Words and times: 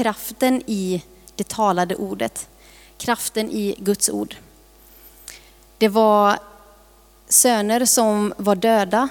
kraften 0.00 0.62
i 0.66 1.02
det 1.36 1.48
talade 1.48 1.96
ordet, 1.96 2.48
kraften 2.96 3.50
i 3.50 3.74
Guds 3.78 4.08
ord. 4.08 4.36
Det 5.78 5.88
var 5.88 6.38
söner 7.28 7.84
som 7.84 8.34
var 8.36 8.56
döda 8.56 9.08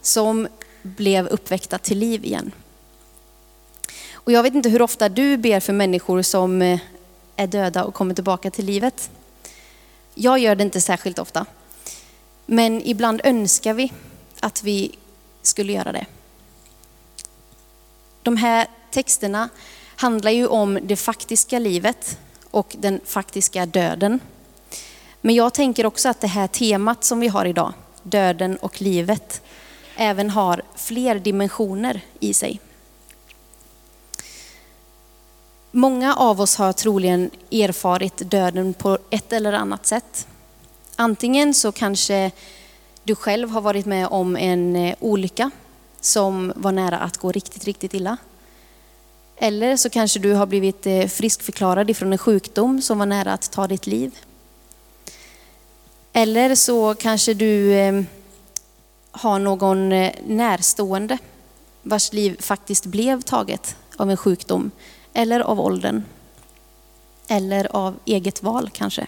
som 0.00 0.48
blev 0.82 1.26
uppväckta 1.26 1.78
till 1.78 1.98
liv 1.98 2.24
igen. 2.24 2.52
Och 4.12 4.32
jag 4.32 4.42
vet 4.42 4.54
inte 4.54 4.68
hur 4.68 4.82
ofta 4.82 5.08
du 5.08 5.36
ber 5.36 5.60
för 5.60 5.72
människor 5.72 6.22
som 6.22 6.62
eh, 6.62 6.80
är 7.36 7.46
döda 7.46 7.84
och 7.84 7.94
kommer 7.94 8.14
tillbaka 8.14 8.50
till 8.50 8.64
livet. 8.64 9.10
Jag 10.14 10.38
gör 10.38 10.54
det 10.54 10.62
inte 10.62 10.80
särskilt 10.80 11.18
ofta. 11.18 11.46
Men 12.46 12.82
ibland 12.84 13.20
önskar 13.24 13.74
vi 13.74 13.92
att 14.40 14.62
vi 14.62 14.98
skulle 15.42 15.72
göra 15.72 15.92
det. 15.92 16.06
De 18.22 18.36
här 18.36 18.66
texterna 18.90 19.48
handlar 20.02 20.30
ju 20.30 20.46
om 20.46 20.78
det 20.82 20.96
faktiska 20.96 21.58
livet 21.58 22.18
och 22.50 22.76
den 22.78 23.00
faktiska 23.04 23.66
döden. 23.66 24.20
Men 25.20 25.34
jag 25.34 25.54
tänker 25.54 25.86
också 25.86 26.08
att 26.08 26.20
det 26.20 26.26
här 26.26 26.46
temat 26.46 27.04
som 27.04 27.20
vi 27.20 27.28
har 27.28 27.44
idag, 27.44 27.72
döden 28.02 28.56
och 28.56 28.82
livet, 28.82 29.42
även 29.96 30.30
har 30.30 30.62
fler 30.76 31.18
dimensioner 31.18 32.00
i 32.20 32.34
sig. 32.34 32.60
Många 35.70 36.14
av 36.14 36.40
oss 36.40 36.56
har 36.56 36.72
troligen 36.72 37.30
erfarit 37.50 38.30
döden 38.30 38.74
på 38.74 38.98
ett 39.10 39.32
eller 39.32 39.52
annat 39.52 39.86
sätt. 39.86 40.26
Antingen 40.96 41.54
så 41.54 41.72
kanske 41.72 42.30
du 43.04 43.14
själv 43.14 43.50
har 43.50 43.60
varit 43.60 43.86
med 43.86 44.08
om 44.08 44.36
en 44.36 44.76
eh, 44.76 44.94
olycka 45.00 45.50
som 46.00 46.52
var 46.56 46.72
nära 46.72 46.98
att 46.98 47.16
gå 47.16 47.32
riktigt, 47.32 47.64
riktigt 47.64 47.94
illa. 47.94 48.16
Eller 49.42 49.76
så 49.76 49.90
kanske 49.90 50.18
du 50.18 50.32
har 50.32 50.46
blivit 50.46 50.86
eh, 50.86 51.06
friskförklarad 51.06 51.90
ifrån 51.90 52.12
en 52.12 52.18
sjukdom 52.18 52.82
som 52.82 52.98
var 52.98 53.06
nära 53.06 53.32
att 53.32 53.50
ta 53.52 53.66
ditt 53.66 53.86
liv. 53.86 54.18
Eller 56.12 56.54
så 56.54 56.94
kanske 56.94 57.34
du 57.34 57.72
eh, 57.72 58.02
har 59.10 59.38
någon 59.38 59.92
eh, 59.92 60.12
närstående 60.26 61.18
vars 61.82 62.12
liv 62.12 62.36
faktiskt 62.40 62.86
blev 62.86 63.22
taget 63.22 63.76
av 63.96 64.10
en 64.10 64.16
sjukdom 64.16 64.70
eller 65.12 65.40
av 65.40 65.60
åldern. 65.60 66.04
Eller 67.28 67.76
av 67.76 67.94
eget 68.04 68.42
val 68.42 68.70
kanske. 68.72 69.06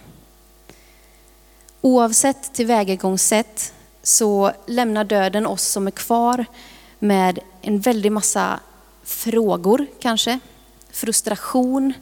Oavsett 1.81 2.53
tillvägagångssätt 2.53 3.73
så 4.03 4.51
lämnar 4.67 5.03
döden 5.03 5.47
oss 5.47 5.63
som 5.63 5.87
är 5.87 5.91
kvar 5.91 6.45
med 6.99 7.39
en 7.61 7.79
väldig 7.79 8.11
massa 8.11 8.59
frågor 9.05 9.87
kanske. 9.99 10.39
Frustration, 10.91 11.93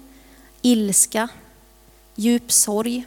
ilska, 0.61 1.27
djup 2.15 2.51
sorg. 2.51 3.05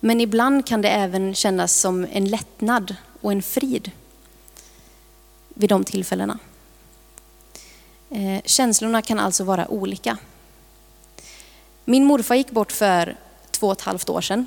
Men 0.00 0.20
ibland 0.20 0.66
kan 0.66 0.82
det 0.82 0.88
även 0.88 1.34
kännas 1.34 1.74
som 1.74 2.06
en 2.12 2.24
lättnad 2.24 2.96
och 3.20 3.32
en 3.32 3.42
frid 3.42 3.90
vid 5.48 5.68
de 5.68 5.84
tillfällena. 5.84 6.38
Eh, 8.10 8.42
känslorna 8.44 9.02
kan 9.02 9.18
alltså 9.18 9.44
vara 9.44 9.68
olika. 9.68 10.18
Min 11.84 12.04
morfar 12.04 12.34
gick 12.34 12.50
bort 12.50 12.72
för 12.72 13.16
två 13.50 13.66
och 13.66 13.72
ett 13.72 13.80
halvt 13.80 14.08
år 14.08 14.20
sedan. 14.20 14.46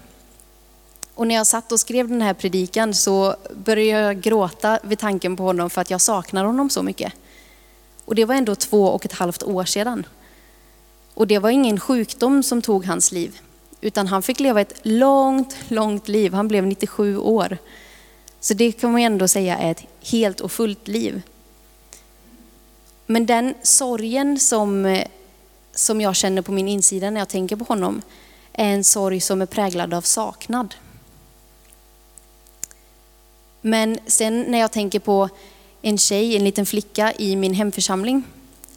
Och 1.16 1.28
när 1.28 1.36
jag 1.36 1.48
satt 1.48 1.72
och 1.72 1.80
skrev 1.80 2.08
den 2.08 2.22
här 2.22 2.34
predikan 2.34 2.94
så 2.94 3.36
började 3.56 4.02
jag 4.08 4.22
gråta 4.22 4.80
vid 4.84 5.00
tanken 5.00 5.38
på 5.38 5.44
honom 5.44 5.70
för 5.70 5.82
att 5.82 5.90
jag 5.90 6.02
saknar 6.02 6.46
honom 6.46 6.70
så 6.70 6.84
mycket. 6.84 7.14
Och 8.06 8.16
det 8.16 8.26
var 8.26 8.36
ändå 8.36 8.56
två 8.56 8.84
och 8.84 9.06
ett 9.06 9.14
halvt 9.14 9.44
år 9.44 9.66
sedan. 9.66 10.06
Och 11.14 11.28
det 11.28 11.40
var 11.40 11.50
ingen 11.50 11.80
sjukdom 11.80 12.44
som 12.44 12.62
tog 12.62 12.86
hans 12.86 13.12
liv, 13.12 13.40
utan 13.82 14.08
han 14.08 14.24
fick 14.24 14.40
leva 14.40 14.62
ett 14.62 14.80
långt, 14.84 15.58
långt 15.68 16.08
liv. 16.08 16.34
Han 16.34 16.48
blev 16.48 16.68
97 16.68 17.18
år. 17.18 17.58
Så 18.40 18.54
det 18.54 18.72
kan 18.72 18.92
man 18.92 19.02
ändå 19.02 19.28
säga 19.28 19.58
är 19.58 19.72
ett 19.72 19.84
helt 20.02 20.40
och 20.40 20.52
fullt 20.52 20.88
liv. 20.88 21.22
Men 23.06 23.26
den 23.26 23.54
sorgen 23.62 24.40
som, 24.40 24.86
eh, 24.86 25.08
som 25.74 26.02
jag 26.02 26.16
känner 26.16 26.42
på 26.42 26.52
min 26.52 26.68
insida 26.68 27.10
när 27.10 27.22
jag 27.22 27.30
tänker 27.30 27.56
på 27.56 27.66
honom 27.66 28.02
är 28.54 28.74
en 28.74 28.84
sorg 28.84 29.20
som 29.20 29.42
är 29.42 29.46
präglad 29.46 29.94
av 29.94 30.02
saknad. 30.02 30.76
Men 33.62 34.00
sen 34.08 34.42
när 34.42 34.60
jag 34.60 34.72
tänker 34.72 35.00
på 35.00 35.30
en 35.88 35.98
tjej, 35.98 36.36
en 36.36 36.44
liten 36.44 36.66
flicka 36.66 37.14
i 37.18 37.36
min 37.36 37.54
hemförsamling, 37.54 38.24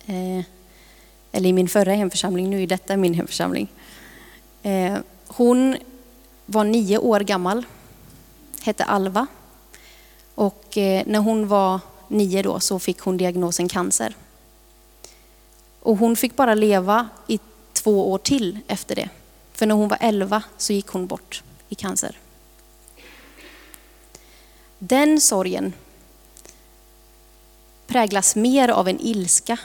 eh, 0.07 0.45
eller 1.33 1.49
i 1.49 1.53
min 1.53 1.69
förra 1.69 1.93
hemförsamling, 1.93 2.51
nu 2.51 2.63
är 2.63 2.67
detta 2.67 2.97
min 2.97 3.15
hemförsamling. 3.15 3.69
Eh, 4.63 4.99
hon 5.27 5.77
var 6.47 6.65
nio 6.65 6.99
år 6.99 7.21
gammal, 7.21 7.67
hette 8.63 8.85
Alva. 8.85 9.27
Och 10.35 10.79
eh, 10.79 11.03
när 11.07 11.19
hon 11.19 11.49
var 11.49 11.81
nio 12.09 12.43
då 12.43 12.61
så 12.61 12.79
fick 12.79 13.01
hon 13.01 13.17
diagnosen 13.17 13.69
cancer. 13.69 14.17
Och 15.81 15.97
hon 15.97 16.17
fick 16.17 16.37
bara 16.37 16.55
leva 16.55 17.09
i 17.27 17.41
två 17.73 18.13
år 18.13 18.19
till 18.19 18.59
efter 18.67 18.95
det. 18.95 19.09
För 19.53 19.67
när 19.67 19.75
hon 19.75 19.89
var 19.89 19.99
elva 20.01 20.43
så 20.57 20.73
gick 20.73 20.87
hon 20.87 21.07
bort 21.07 21.43
i 21.69 21.75
cancer. 21.75 22.19
Den 24.79 25.21
sorgen 25.21 25.73
präglas 27.89 28.37
mer 28.37 28.69
av 28.69 28.89
en 28.89 29.01
ilska 29.01 29.59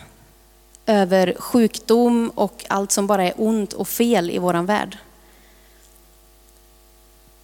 över 0.85 1.35
sjukdom 1.39 2.31
och 2.35 2.65
allt 2.67 2.91
som 2.91 3.07
bara 3.07 3.23
är 3.23 3.33
ont 3.37 3.73
och 3.73 3.87
fel 3.87 4.31
i 4.31 4.37
våran 4.37 4.65
värld. 4.65 4.97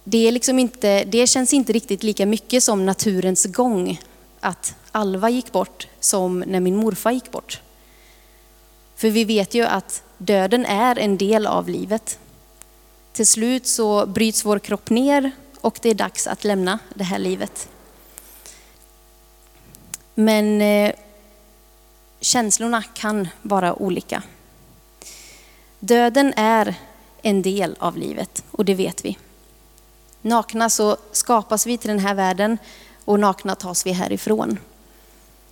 Det, 0.04 0.28
är 0.28 0.32
liksom 0.32 0.58
inte, 0.58 1.04
det 1.04 1.26
känns 1.26 1.52
inte 1.52 1.72
riktigt 1.72 2.02
lika 2.02 2.26
mycket 2.26 2.62
som 2.62 2.86
naturens 2.86 3.44
gång 3.46 4.00
att 4.40 4.74
Alva 4.92 5.30
gick 5.30 5.52
bort 5.52 5.88
som 6.00 6.40
när 6.40 6.60
min 6.60 6.76
morfar 6.76 7.10
gick 7.10 7.30
bort. 7.30 7.60
För 8.96 9.10
vi 9.10 9.24
vet 9.24 9.54
ju 9.54 9.62
att 9.62 10.02
döden 10.18 10.66
är 10.66 10.98
en 10.98 11.18
del 11.18 11.46
av 11.46 11.68
livet. 11.68 12.18
Till 13.12 13.26
slut 13.26 13.66
så 13.66 14.06
bryts 14.06 14.44
vår 14.44 14.58
kropp 14.58 14.90
ner 14.90 15.30
och 15.60 15.78
det 15.82 15.90
är 15.90 15.94
dags 15.94 16.26
att 16.26 16.44
lämna 16.44 16.78
det 16.94 17.04
här 17.04 17.18
livet. 17.18 17.68
Men 20.20 20.62
eh, 20.62 20.92
känslorna 22.20 22.82
kan 22.82 23.28
vara 23.42 23.74
olika. 23.74 24.22
Döden 25.78 26.34
är 26.36 26.74
en 27.22 27.42
del 27.42 27.76
av 27.78 27.96
livet 27.96 28.44
och 28.50 28.64
det 28.64 28.74
vet 28.74 29.04
vi. 29.04 29.18
Nakna 30.22 30.70
så 30.70 30.96
skapas 31.12 31.66
vi 31.66 31.78
till 31.78 31.88
den 31.88 31.98
här 31.98 32.14
världen 32.14 32.58
och 33.04 33.20
nakna 33.20 33.54
tas 33.54 33.86
vi 33.86 33.92
härifrån. 33.92 34.58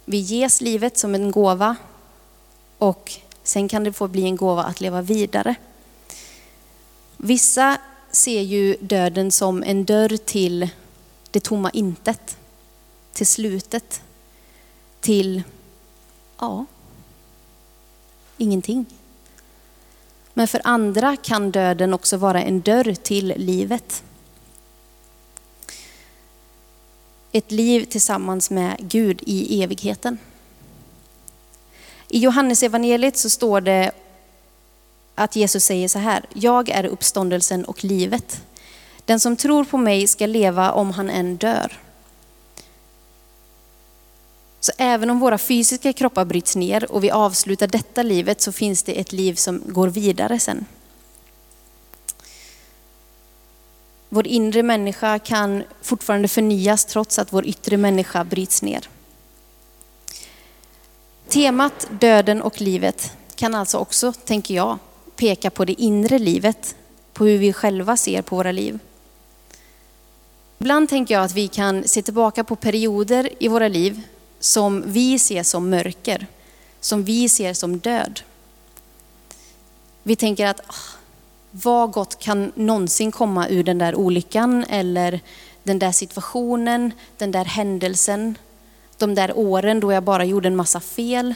Vi 0.04 0.18
ges 0.18 0.60
livet 0.60 0.98
som 0.98 1.14
en 1.14 1.30
gåva 1.30 1.76
och 2.78 3.12
sen 3.42 3.68
kan 3.68 3.84
det 3.84 3.92
få 3.92 4.08
bli 4.08 4.22
en 4.22 4.36
gåva 4.36 4.64
att 4.64 4.80
leva 4.80 5.02
vidare. 5.02 5.54
Vissa 7.16 7.78
ser 8.10 8.42
ju 8.42 8.76
döden 8.80 9.32
som 9.32 9.62
en 9.62 9.84
dörr 9.84 10.16
till 10.16 10.68
det 11.30 11.40
tomma 11.40 11.70
intet, 11.70 12.36
till 13.12 13.26
slutet, 13.26 14.02
till, 15.00 15.42
ja, 16.38 16.64
ingenting. 18.36 18.86
Men 20.34 20.48
för 20.48 20.60
andra 20.64 21.16
kan 21.16 21.50
döden 21.50 21.94
också 21.94 22.16
vara 22.16 22.42
en 22.42 22.60
dörr 22.60 22.94
till 22.94 23.34
livet. 23.36 24.02
Ett 27.32 27.52
liv 27.52 27.84
tillsammans 27.84 28.50
med 28.50 28.76
Gud 28.78 29.22
i 29.26 29.62
evigheten. 29.62 30.18
I 32.08 32.18
Johannesevangeliet 32.18 33.16
så 33.16 33.30
står 33.30 33.60
det 33.60 33.90
att 35.14 35.36
Jesus 35.36 35.64
säger 35.64 35.88
så 35.88 35.98
här, 35.98 36.24
jag 36.34 36.68
är 36.68 36.86
uppståndelsen 36.86 37.64
och 37.64 37.84
livet. 37.84 38.42
Den 39.04 39.20
som 39.20 39.36
tror 39.36 39.64
på 39.64 39.78
mig 39.78 40.06
ska 40.06 40.26
leva 40.26 40.72
om 40.72 40.90
han 40.90 41.10
än 41.10 41.36
dör. 41.36 41.78
Så 44.60 44.72
även 44.78 45.10
om 45.10 45.20
våra 45.20 45.38
fysiska 45.38 45.92
kroppar 45.92 46.24
bryts 46.24 46.56
ner 46.56 46.92
och 46.92 47.04
vi 47.04 47.10
avslutar 47.10 47.66
detta 47.66 48.02
livet 48.02 48.40
så 48.40 48.52
finns 48.52 48.82
det 48.82 49.00
ett 49.00 49.12
liv 49.12 49.34
som 49.34 49.62
går 49.66 49.88
vidare 49.88 50.38
sen. 50.38 50.66
Vår 54.08 54.26
inre 54.26 54.62
människa 54.62 55.18
kan 55.18 55.64
fortfarande 55.82 56.28
förnyas 56.28 56.84
trots 56.84 57.18
att 57.18 57.32
vår 57.32 57.46
yttre 57.46 57.76
människa 57.76 58.24
bryts 58.24 58.62
ner. 58.62 58.88
Temat 61.28 61.88
döden 61.90 62.42
och 62.42 62.60
livet 62.60 63.12
kan 63.34 63.54
alltså 63.54 63.78
också, 63.78 64.12
tänker 64.12 64.54
jag, 64.54 64.78
peka 65.16 65.50
på 65.50 65.64
det 65.64 65.82
inre 65.82 66.18
livet, 66.18 66.76
på 67.12 67.24
hur 67.24 67.38
vi 67.38 67.52
själva 67.52 67.96
ser 67.96 68.22
på 68.22 68.36
våra 68.36 68.52
liv. 68.52 68.78
Ibland 70.58 70.88
tänker 70.88 71.14
jag 71.14 71.24
att 71.24 71.32
vi 71.34 71.48
kan 71.48 71.88
se 71.88 72.02
tillbaka 72.02 72.44
på 72.44 72.56
perioder 72.56 73.30
i 73.38 73.48
våra 73.48 73.68
liv 73.68 74.02
som 74.40 74.82
vi 74.86 75.18
ser 75.18 75.42
som 75.42 75.70
mörker, 75.70 76.26
som 76.80 77.04
vi 77.04 77.28
ser 77.28 77.54
som 77.54 77.78
död. 77.78 78.20
Vi 80.02 80.16
tänker 80.16 80.46
att 80.46 80.60
ah, 80.66 80.98
vad 81.50 81.90
gott 81.90 82.18
kan 82.18 82.52
någonsin 82.54 83.12
komma 83.12 83.48
ur 83.48 83.64
den 83.64 83.78
där 83.78 83.94
olyckan 83.94 84.64
eller 84.64 85.20
den 85.62 85.78
där 85.78 85.92
situationen, 85.92 86.92
den 87.18 87.30
där 87.30 87.44
händelsen, 87.44 88.38
de 88.96 89.14
där 89.14 89.38
åren 89.38 89.80
då 89.80 89.92
jag 89.92 90.02
bara 90.02 90.24
gjorde 90.24 90.48
en 90.48 90.56
massa 90.56 90.80
fel. 90.80 91.34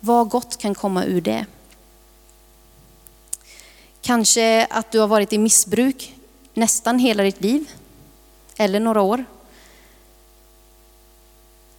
Vad 0.00 0.28
gott 0.28 0.56
kan 0.56 0.74
komma 0.74 1.04
ur 1.04 1.20
det? 1.20 1.46
Kanske 4.02 4.66
att 4.70 4.92
du 4.92 4.98
har 4.98 5.06
varit 5.06 5.32
i 5.32 5.38
missbruk 5.38 6.14
nästan 6.54 6.98
hela 6.98 7.22
ditt 7.22 7.40
liv, 7.40 7.70
eller 8.56 8.80
några 8.80 9.02
år. 9.02 9.24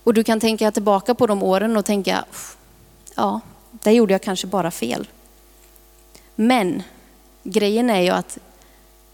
Och 0.05 0.13
du 0.13 0.23
kan 0.23 0.39
tänka 0.39 0.71
tillbaka 0.71 1.15
på 1.15 1.27
de 1.27 1.43
åren 1.43 1.77
och 1.77 1.85
tänka, 1.85 2.25
ja, 3.15 3.39
där 3.71 3.91
gjorde 3.91 4.13
jag 4.13 4.21
kanske 4.21 4.47
bara 4.47 4.71
fel. 4.71 5.07
Men 6.35 6.83
grejen 7.43 7.89
är 7.89 8.01
ju 8.01 8.09
att 8.09 8.37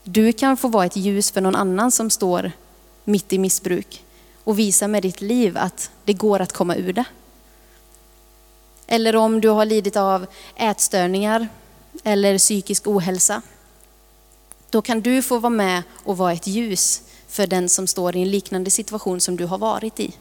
du 0.03 0.33
kan 0.33 0.57
få 0.57 0.67
vara 0.67 0.85
ett 0.85 0.95
ljus 0.95 1.31
för 1.31 1.41
någon 1.41 1.55
annan 1.55 1.91
som 1.91 2.09
står 2.09 2.51
mitt 3.03 3.33
i 3.33 3.37
missbruk 3.37 4.03
och 4.43 4.59
visa 4.59 4.87
med 4.87 5.03
ditt 5.03 5.21
liv 5.21 5.57
att 5.57 5.91
det 6.05 6.13
går 6.13 6.39
att 6.39 6.53
komma 6.53 6.75
ur 6.75 6.93
det. 6.93 7.05
Eller 8.87 9.15
om 9.15 9.41
du 9.41 9.49
har 9.49 9.65
lidit 9.65 9.97
av 9.97 10.25
ätstörningar 10.55 11.47
eller 12.03 12.37
psykisk 12.37 12.87
ohälsa. 12.87 13.41
Då 14.69 14.81
kan 14.81 15.01
du 15.01 15.21
få 15.21 15.39
vara 15.39 15.49
med 15.49 15.83
och 16.03 16.17
vara 16.17 16.33
ett 16.33 16.47
ljus 16.47 17.01
för 17.27 17.47
den 17.47 17.69
som 17.69 17.87
står 17.87 18.15
i 18.15 18.21
en 18.21 18.31
liknande 18.31 18.71
situation 18.71 19.21
som 19.21 19.35
du 19.35 19.45
har 19.45 19.57
varit 19.57 19.99
i. 19.99 20.15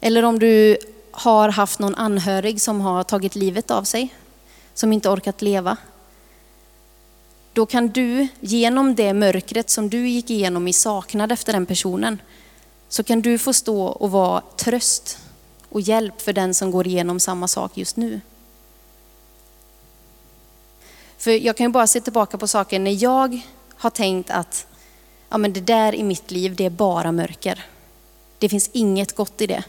Eller 0.00 0.22
om 0.22 0.38
du 0.38 0.78
har 1.10 1.48
haft 1.48 1.78
någon 1.78 1.94
anhörig 1.94 2.60
som 2.60 2.80
har 2.80 3.04
tagit 3.04 3.34
livet 3.34 3.70
av 3.70 3.84
sig, 3.84 4.14
som 4.74 4.92
inte 4.92 5.08
orkat 5.08 5.42
leva. 5.42 5.76
Då 7.52 7.66
kan 7.66 7.88
du 7.88 8.28
genom 8.40 8.94
det 8.94 9.14
mörkret 9.14 9.70
som 9.70 9.90
du 9.90 10.08
gick 10.08 10.30
igenom 10.30 10.68
i 10.68 10.72
saknad 10.72 11.32
efter 11.32 11.52
den 11.52 11.66
personen, 11.66 12.22
så 12.88 13.02
kan 13.02 13.20
du 13.20 13.38
få 13.38 13.52
stå 13.52 13.82
och 13.86 14.10
vara 14.10 14.42
tröst 14.56 15.18
och 15.68 15.80
hjälp 15.80 16.20
för 16.20 16.32
den 16.32 16.54
som 16.54 16.70
går 16.70 16.86
igenom 16.86 17.20
samma 17.20 17.48
sak 17.48 17.76
just 17.76 17.96
nu. 17.96 18.20
För 21.18 21.30
jag 21.30 21.56
kan 21.56 21.66
ju 21.66 21.72
bara 21.72 21.86
se 21.86 22.00
tillbaka 22.00 22.38
på 22.38 22.48
saker 22.48 22.78
när 22.78 23.02
jag 23.02 23.40
har 23.76 23.90
tänkt 23.90 24.30
att 24.30 24.66
ja, 25.28 25.38
men 25.38 25.52
det 25.52 25.60
där 25.60 25.94
i 25.94 26.02
mitt 26.02 26.30
liv, 26.30 26.56
det 26.56 26.64
är 26.64 26.70
bara 26.70 27.12
mörker. 27.12 27.66
Det 28.38 28.48
finns 28.48 28.70
inget 28.72 29.16
gott 29.16 29.40
i 29.40 29.46
det. 29.46 29.64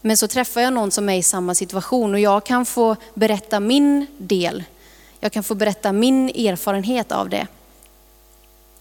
Men 0.00 0.16
så 0.16 0.28
träffar 0.28 0.60
jag 0.60 0.72
någon 0.72 0.90
som 0.90 1.08
är 1.08 1.16
i 1.16 1.22
samma 1.22 1.54
situation 1.54 2.14
och 2.14 2.20
jag 2.20 2.44
kan 2.44 2.66
få 2.66 2.96
berätta 3.14 3.60
min 3.60 4.06
del. 4.18 4.64
Jag 5.20 5.32
kan 5.32 5.42
få 5.42 5.54
berätta 5.54 5.92
min 5.92 6.28
erfarenhet 6.28 7.12
av 7.12 7.28
det. 7.28 7.46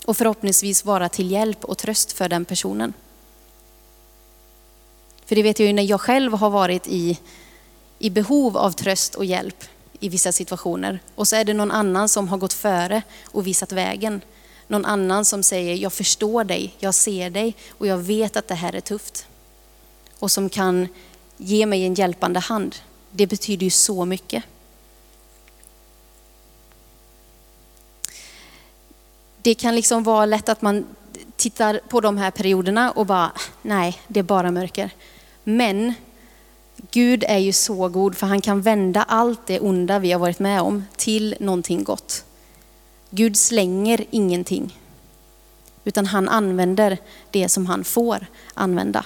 Och 0.06 0.18
förhoppningsvis 0.18 0.86
vara 0.86 1.10
till 1.10 1.31
hjälp 1.31 1.66
och 1.66 1.77
tröst 1.77 2.12
för 2.12 2.30
den 2.30 2.45
personen. 2.45 2.94
För 5.25 5.36
det 5.36 5.44
vet 5.44 5.60
jag 5.60 5.68
ju 5.68 5.74
när 5.74 5.83
jag 5.83 6.01
själv 6.01 6.33
har 6.33 6.50
varit 6.50 6.88
i, 6.88 7.19
i 8.00 8.10
behov 8.10 8.57
av 8.57 8.71
tröst 8.71 9.16
och 9.16 9.25
hjälp 9.25 9.63
i 10.00 10.10
vissa 10.10 10.31
situationer. 10.31 11.00
Och 11.16 11.27
så 11.27 11.36
är 11.36 11.44
det 11.44 11.54
någon 11.54 11.71
annan 11.71 12.10
som 12.10 12.27
har 12.27 12.38
gått 12.38 12.54
före 12.54 13.01
och 13.25 13.48
visat 13.48 13.71
vägen. 13.71 14.21
Någon 14.68 14.86
annan 14.86 15.25
som 15.25 15.44
säger, 15.44 15.75
jag 15.75 15.94
förstår 15.94 16.44
dig, 16.44 16.75
jag 16.80 16.95
ser 16.95 17.30
dig 17.30 17.56
och 17.69 17.88
jag 17.88 17.98
vet 17.98 18.38
att 18.38 18.48
det 18.48 18.56
här 18.56 18.75
är 18.75 18.81
tufft. 18.81 19.27
Och 20.19 20.31
som 20.31 20.50
kan 20.50 20.88
ge 21.41 21.65
mig 21.65 21.86
en 21.86 21.94
hjälpande 21.94 22.39
hand. 22.39 22.75
Det 23.12 23.27
betyder 23.27 23.63
ju 23.63 23.69
så 23.69 24.06
mycket. 24.06 24.44
Det 29.41 29.56
kan 29.56 29.75
liksom 29.75 30.03
vara 30.03 30.25
lätt 30.25 30.50
att 30.50 30.62
man 30.62 30.86
tittar 31.36 31.81
på 31.89 32.01
de 32.01 32.18
här 32.18 32.31
perioderna 32.31 32.91
och 32.91 33.06
bara, 33.06 33.31
nej, 33.62 34.01
det 34.07 34.19
är 34.19 34.24
bara 34.24 34.51
mörker. 34.51 34.91
Men 35.44 35.94
Gud 36.91 37.24
är 37.27 37.38
ju 37.38 37.53
så 37.53 37.88
god 37.88 38.15
för 38.15 38.27
han 38.27 38.42
kan 38.42 38.62
vända 38.62 39.03
allt 39.03 39.47
det 39.47 39.59
onda 39.59 40.00
vi 40.00 40.12
har 40.12 40.19
varit 40.19 40.39
med 40.39 40.62
om 40.62 40.85
till 40.95 41.35
någonting 41.39 41.83
gott. 41.83 42.25
Gud 43.09 43.38
slänger 43.38 44.06
ingenting, 44.12 44.80
utan 45.83 46.06
han 46.06 46.30
använder 46.30 46.97
det 47.31 47.50
som 47.50 47.65
han 47.65 47.83
får 47.83 48.25
använda. 48.53 49.06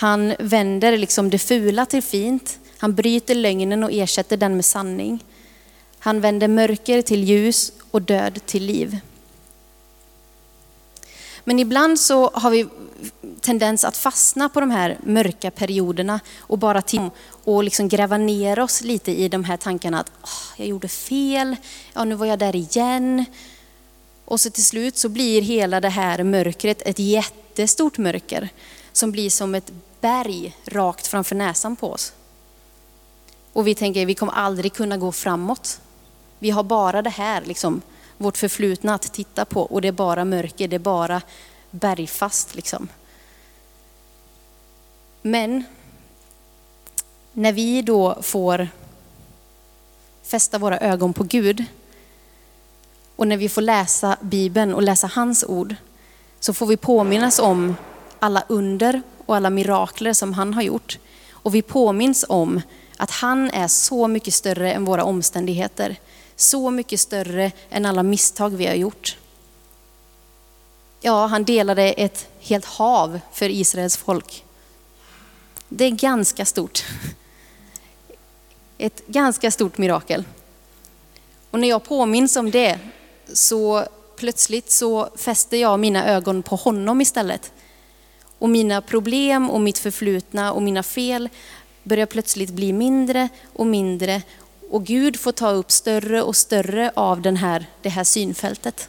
Han 0.00 0.34
vänder 0.38 0.98
liksom 0.98 1.30
det 1.30 1.38
fula 1.38 1.86
till 1.86 2.02
fint. 2.02 2.58
Han 2.78 2.94
bryter 2.94 3.34
lögnen 3.34 3.84
och 3.84 3.92
ersätter 3.92 4.36
den 4.36 4.56
med 4.56 4.64
sanning. 4.64 5.24
Han 5.98 6.20
vänder 6.20 6.48
mörker 6.48 7.02
till 7.02 7.24
ljus 7.24 7.72
och 7.90 8.02
död 8.02 8.40
till 8.46 8.64
liv. 8.64 8.98
Men 11.44 11.58
ibland 11.58 12.00
så 12.00 12.30
har 12.34 12.50
vi 12.50 12.66
tendens 13.40 13.84
att 13.84 13.96
fastna 13.96 14.48
på 14.48 14.60
de 14.60 14.70
här 14.70 14.98
mörka 15.04 15.50
perioderna 15.50 16.20
och 16.38 16.58
bara 16.58 16.82
till 16.82 17.10
och 17.44 17.64
liksom 17.64 17.88
gräva 17.88 18.18
ner 18.18 18.58
oss 18.58 18.80
lite 18.80 19.12
i 19.20 19.28
de 19.28 19.44
här 19.44 19.56
tankarna 19.56 20.00
att 20.00 20.12
oh, 20.22 20.54
jag 20.56 20.68
gjorde 20.68 20.88
fel, 20.88 21.56
ja 21.92 22.04
nu 22.04 22.14
var 22.14 22.26
jag 22.26 22.38
där 22.38 22.56
igen. 22.56 23.24
Och 24.24 24.40
så 24.40 24.50
till 24.50 24.64
slut 24.64 24.98
så 24.98 25.08
blir 25.08 25.42
hela 25.42 25.80
det 25.80 25.88
här 25.88 26.22
mörkret 26.22 26.82
ett 26.82 26.98
jättestort 26.98 27.98
mörker 27.98 28.48
som 28.92 29.12
blir 29.12 29.30
som 29.30 29.54
ett 29.54 29.72
berg 30.00 30.56
rakt 30.64 31.06
framför 31.06 31.34
näsan 31.34 31.76
på 31.76 31.92
oss. 31.92 32.12
Och 33.52 33.66
vi 33.66 33.74
tänker 33.74 34.06
vi 34.06 34.14
kommer 34.14 34.32
aldrig 34.32 34.72
kunna 34.72 34.96
gå 34.96 35.12
framåt. 35.12 35.80
Vi 36.38 36.50
har 36.50 36.62
bara 36.62 37.02
det 37.02 37.10
här, 37.10 37.42
liksom, 37.44 37.82
vårt 38.16 38.36
förflutna 38.36 38.94
att 38.94 39.12
titta 39.12 39.44
på 39.44 39.62
och 39.62 39.80
det 39.80 39.88
är 39.88 39.92
bara 39.92 40.24
mörker, 40.24 40.68
det 40.68 40.76
är 40.76 40.80
bara 40.80 41.22
bergfast. 41.70 42.54
Liksom. 42.54 42.88
Men 45.22 45.64
när 47.32 47.52
vi 47.52 47.82
då 47.82 48.22
får 48.22 48.68
fästa 50.22 50.58
våra 50.58 50.78
ögon 50.78 51.12
på 51.12 51.24
Gud 51.24 51.64
och 53.16 53.28
när 53.28 53.36
vi 53.36 53.48
får 53.48 53.62
läsa 53.62 54.16
Bibeln 54.20 54.74
och 54.74 54.82
läsa 54.82 55.06
hans 55.06 55.44
ord 55.44 55.74
så 56.40 56.54
får 56.54 56.66
vi 56.66 56.76
påminnas 56.76 57.38
om 57.38 57.76
alla 58.20 58.44
under 58.48 59.02
och 59.28 59.36
alla 59.36 59.50
mirakler 59.50 60.12
som 60.12 60.32
han 60.32 60.54
har 60.54 60.62
gjort. 60.62 60.98
Och 61.30 61.54
vi 61.54 61.62
påminns 61.62 62.24
om 62.28 62.60
att 62.96 63.10
han 63.10 63.50
är 63.50 63.68
så 63.68 64.08
mycket 64.08 64.34
större 64.34 64.72
än 64.72 64.84
våra 64.84 65.04
omständigheter. 65.04 65.96
Så 66.36 66.70
mycket 66.70 67.00
större 67.00 67.52
än 67.70 67.86
alla 67.86 68.02
misstag 68.02 68.50
vi 68.50 68.66
har 68.66 68.74
gjort. 68.74 69.16
Ja, 71.00 71.26
han 71.26 71.44
delade 71.44 71.82
ett 71.82 72.28
helt 72.40 72.64
hav 72.64 73.20
för 73.32 73.48
Israels 73.48 73.96
folk. 73.96 74.44
Det 75.68 75.84
är 75.84 75.90
ganska 75.90 76.44
stort. 76.44 76.84
Ett 78.78 79.06
ganska 79.06 79.50
stort 79.50 79.78
mirakel. 79.78 80.24
Och 81.50 81.60
när 81.60 81.68
jag 81.68 81.84
påminns 81.84 82.36
om 82.36 82.50
det 82.50 82.78
så 83.32 83.84
plötsligt 84.16 84.70
så 84.70 85.08
fäster 85.16 85.56
jag 85.56 85.80
mina 85.80 86.06
ögon 86.06 86.42
på 86.42 86.56
honom 86.56 87.00
istället. 87.00 87.52
Och 88.38 88.50
mina 88.50 88.80
problem 88.80 89.50
och 89.50 89.60
mitt 89.60 89.78
förflutna 89.78 90.52
och 90.52 90.62
mina 90.62 90.82
fel 90.82 91.28
börjar 91.82 92.06
plötsligt 92.06 92.50
bli 92.50 92.72
mindre 92.72 93.28
och 93.52 93.66
mindre. 93.66 94.22
Och 94.70 94.84
Gud 94.84 95.20
får 95.20 95.32
ta 95.32 95.50
upp 95.50 95.70
större 95.70 96.22
och 96.22 96.36
större 96.36 96.92
av 96.94 97.22
den 97.22 97.36
här, 97.36 97.66
det 97.82 97.88
här 97.88 98.04
synfältet. 98.04 98.88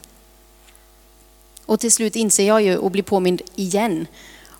Och 1.66 1.80
till 1.80 1.92
slut 1.92 2.16
inser 2.16 2.46
jag 2.46 2.62
ju 2.62 2.76
och 2.76 2.90
blir 2.90 3.02
påmind 3.02 3.42
igen 3.54 4.06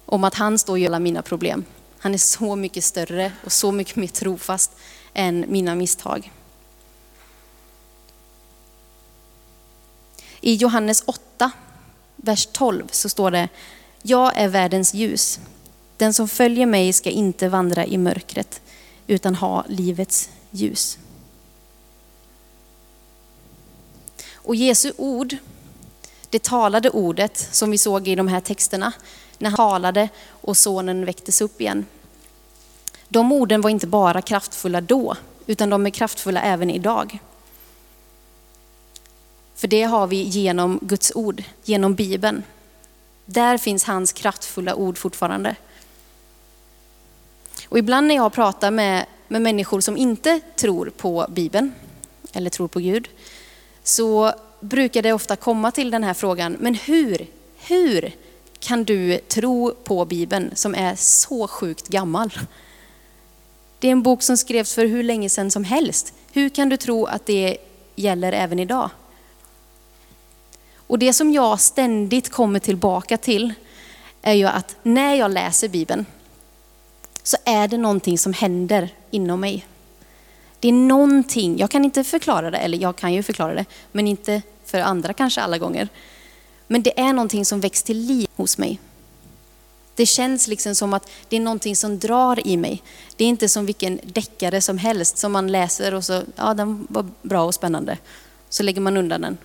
om 0.07 0.25
att 0.25 0.35
han 0.35 0.59
står 0.59 0.79
i 0.79 0.87
alla 0.87 0.99
mina 0.99 1.23
problem. 1.23 1.65
Han 1.99 2.15
är 2.15 2.19
så 2.19 2.57
mycket 2.57 2.85
större 2.85 3.33
och 3.45 3.53
så 3.53 3.73
mycket 3.73 3.97
mer 3.97 4.07
trofast 4.07 4.73
än 5.15 5.45
mina 5.49 5.75
misstag. 5.75 6.33
I 10.41 10.55
Johannes 10.55 11.03
8, 11.07 11.51
vers 12.17 12.49
12 12.53 12.89
så 12.91 13.09
står 13.09 13.31
det 13.31 13.49
jag 14.03 14.37
är 14.37 14.49
världens 14.49 14.95
ljus. 14.95 15.41
Den 15.97 16.15
som 16.15 16.29
följer 16.29 16.67
mig 16.67 16.93
ska 16.93 17.11
inte 17.11 17.49
vandra 17.49 17.87
i 17.87 17.99
mörkret 17.99 18.61
utan 19.07 19.35
ha 19.35 19.65
livets 19.69 20.31
ljus. 20.51 20.99
Och 24.35 24.57
Jesu 24.57 24.93
ord, 24.97 25.37
det 26.31 26.43
talade 26.43 26.91
ordet 26.91 27.49
som 27.53 27.71
vi 27.71 27.79
såg 27.79 28.09
i 28.09 28.15
de 28.15 28.29
här 28.29 28.41
texterna, 28.41 28.93
när 29.39 29.51
han 29.51 29.57
talade 29.57 30.09
och 30.29 30.57
sonen 30.57 31.05
väcktes 31.05 31.41
upp 31.41 31.61
igen. 31.61 31.87
De 33.09 33.33
orden 33.33 33.61
var 33.61 33.71
inte 33.71 33.87
bara 33.87 34.23
kraftfulla 34.23 34.81
då, 34.81 35.17
utan 35.47 35.71
de 35.71 35.87
är 35.87 35.91
kraftfulla 35.91 36.43
även 36.43 36.71
idag. 36.71 37.19
För 39.55 39.69
det 39.69 39.83
har 39.83 40.07
vi 40.07 40.23
genom 40.23 40.79
Guds 40.83 41.13
ord, 41.15 41.43
genom 41.65 41.95
Bibeln. 41.95 42.43
Där 43.33 43.59
finns 43.59 43.85
hans 43.85 44.13
kraftfulla 44.13 44.75
ord 44.75 44.99
fortfarande. 44.99 45.57
Och 47.69 47.79
ibland 47.79 48.07
när 48.07 48.15
jag 48.15 48.33
pratar 48.33 48.71
med, 48.71 49.07
med 49.29 49.43
människor 49.43 49.81
som 49.81 49.97
inte 49.97 50.41
tror 50.57 50.93
på 50.97 51.27
Bibeln 51.29 51.73
eller 52.33 52.51
tror 52.51 52.69
på 52.69 52.81
Gud, 52.81 53.09
så 53.83 54.33
brukar 54.61 55.03
det 55.03 55.13
ofta 55.13 55.37
komma 55.37 55.71
till 55.71 55.91
den 55.91 56.05
här 56.05 56.15
frågan, 56.15 56.57
men 56.61 56.75
hur, 56.75 57.27
hur 57.57 58.13
kan 58.59 58.85
du 58.85 59.19
tro 59.19 59.75
på 59.85 60.05
Bibeln 60.05 60.51
som 60.55 60.75
är 60.75 60.95
så 60.97 61.49
sjukt 61.49 61.89
gammal? 61.89 62.31
Det 63.79 63.89
är 63.89 63.93
en 63.93 64.03
bok 64.03 64.23
som 64.23 64.37
skrevs 64.37 64.75
för 64.75 64.87
hur 64.87 65.03
länge 65.03 65.29
sedan 65.29 65.51
som 65.51 65.65
helst. 65.65 66.13
Hur 66.33 66.49
kan 66.49 66.69
du 66.69 66.77
tro 66.77 67.05
att 67.05 67.27
det 67.27 67.57
gäller 67.97 68.33
även 68.33 68.59
idag? 68.59 68.91
Och 70.91 70.99
det 70.99 71.13
som 71.13 71.33
jag 71.33 71.61
ständigt 71.61 72.29
kommer 72.29 72.59
tillbaka 72.59 73.17
till 73.17 73.55
är 74.23 74.33
ju 74.33 74.47
att 74.47 74.77
när 74.83 75.15
jag 75.15 75.31
läser 75.31 75.69
Bibeln 75.69 76.07
så 77.23 77.37
är 77.45 77.69
det 77.69 77.77
någonting 77.77 78.19
som 78.19 78.33
händer 78.33 78.89
inom 79.11 79.41
mig. 79.41 79.67
Det 80.61 80.69
är 80.69 80.73
någonting, 80.73 81.59
jag 81.59 81.71
kan 81.71 81.85
inte 81.85 82.05
förklara 82.05 82.51
det, 82.51 82.59
eller 82.59 82.79
jag 82.79 82.97
kan 82.97 83.13
ju 83.13 83.23
förklara 83.23 83.55
det, 83.55 83.65
men 83.93 84.07
inte 84.07 84.43
för 84.65 84.79
andra 84.81 85.13
kanske 85.13 85.41
alla 85.41 85.59
gånger. 85.59 85.89
Men 86.67 86.83
det 86.83 87.01
är 87.01 87.13
någonting 87.13 87.45
som 87.45 87.61
väcks 87.61 87.83
till 87.83 87.99
liv 87.99 88.29
hos 88.37 88.59
mig. 88.59 88.81
Det 89.95 90.07
känns 90.07 90.49
liksom 90.49 90.75
som 90.75 90.95
att 90.95 91.11
det 91.29 91.37
är 91.37 91.41
någonting 91.41 91.77
som 91.77 91.99
drar 91.99 92.47
i 92.47 92.57
mig. 92.57 92.83
Det 93.17 93.25
är 93.25 93.29
inte 93.29 93.49
som 93.49 93.67
vilken 93.67 94.01
deckare 94.05 94.61
som 94.61 94.79
helst 94.79 95.19
som 95.19 95.33
man 95.33 95.53
läser 95.53 95.95
och 95.95 96.05
så, 96.05 96.23
ja 96.37 96.55
den 96.55 96.87
var 96.91 97.07
bra 97.23 97.45
och 97.45 97.55
spännande. 97.55 97.99
Så 98.49 98.63
lägger 98.63 98.81
man 98.81 98.97
undan 98.97 99.21
den. 99.21 99.39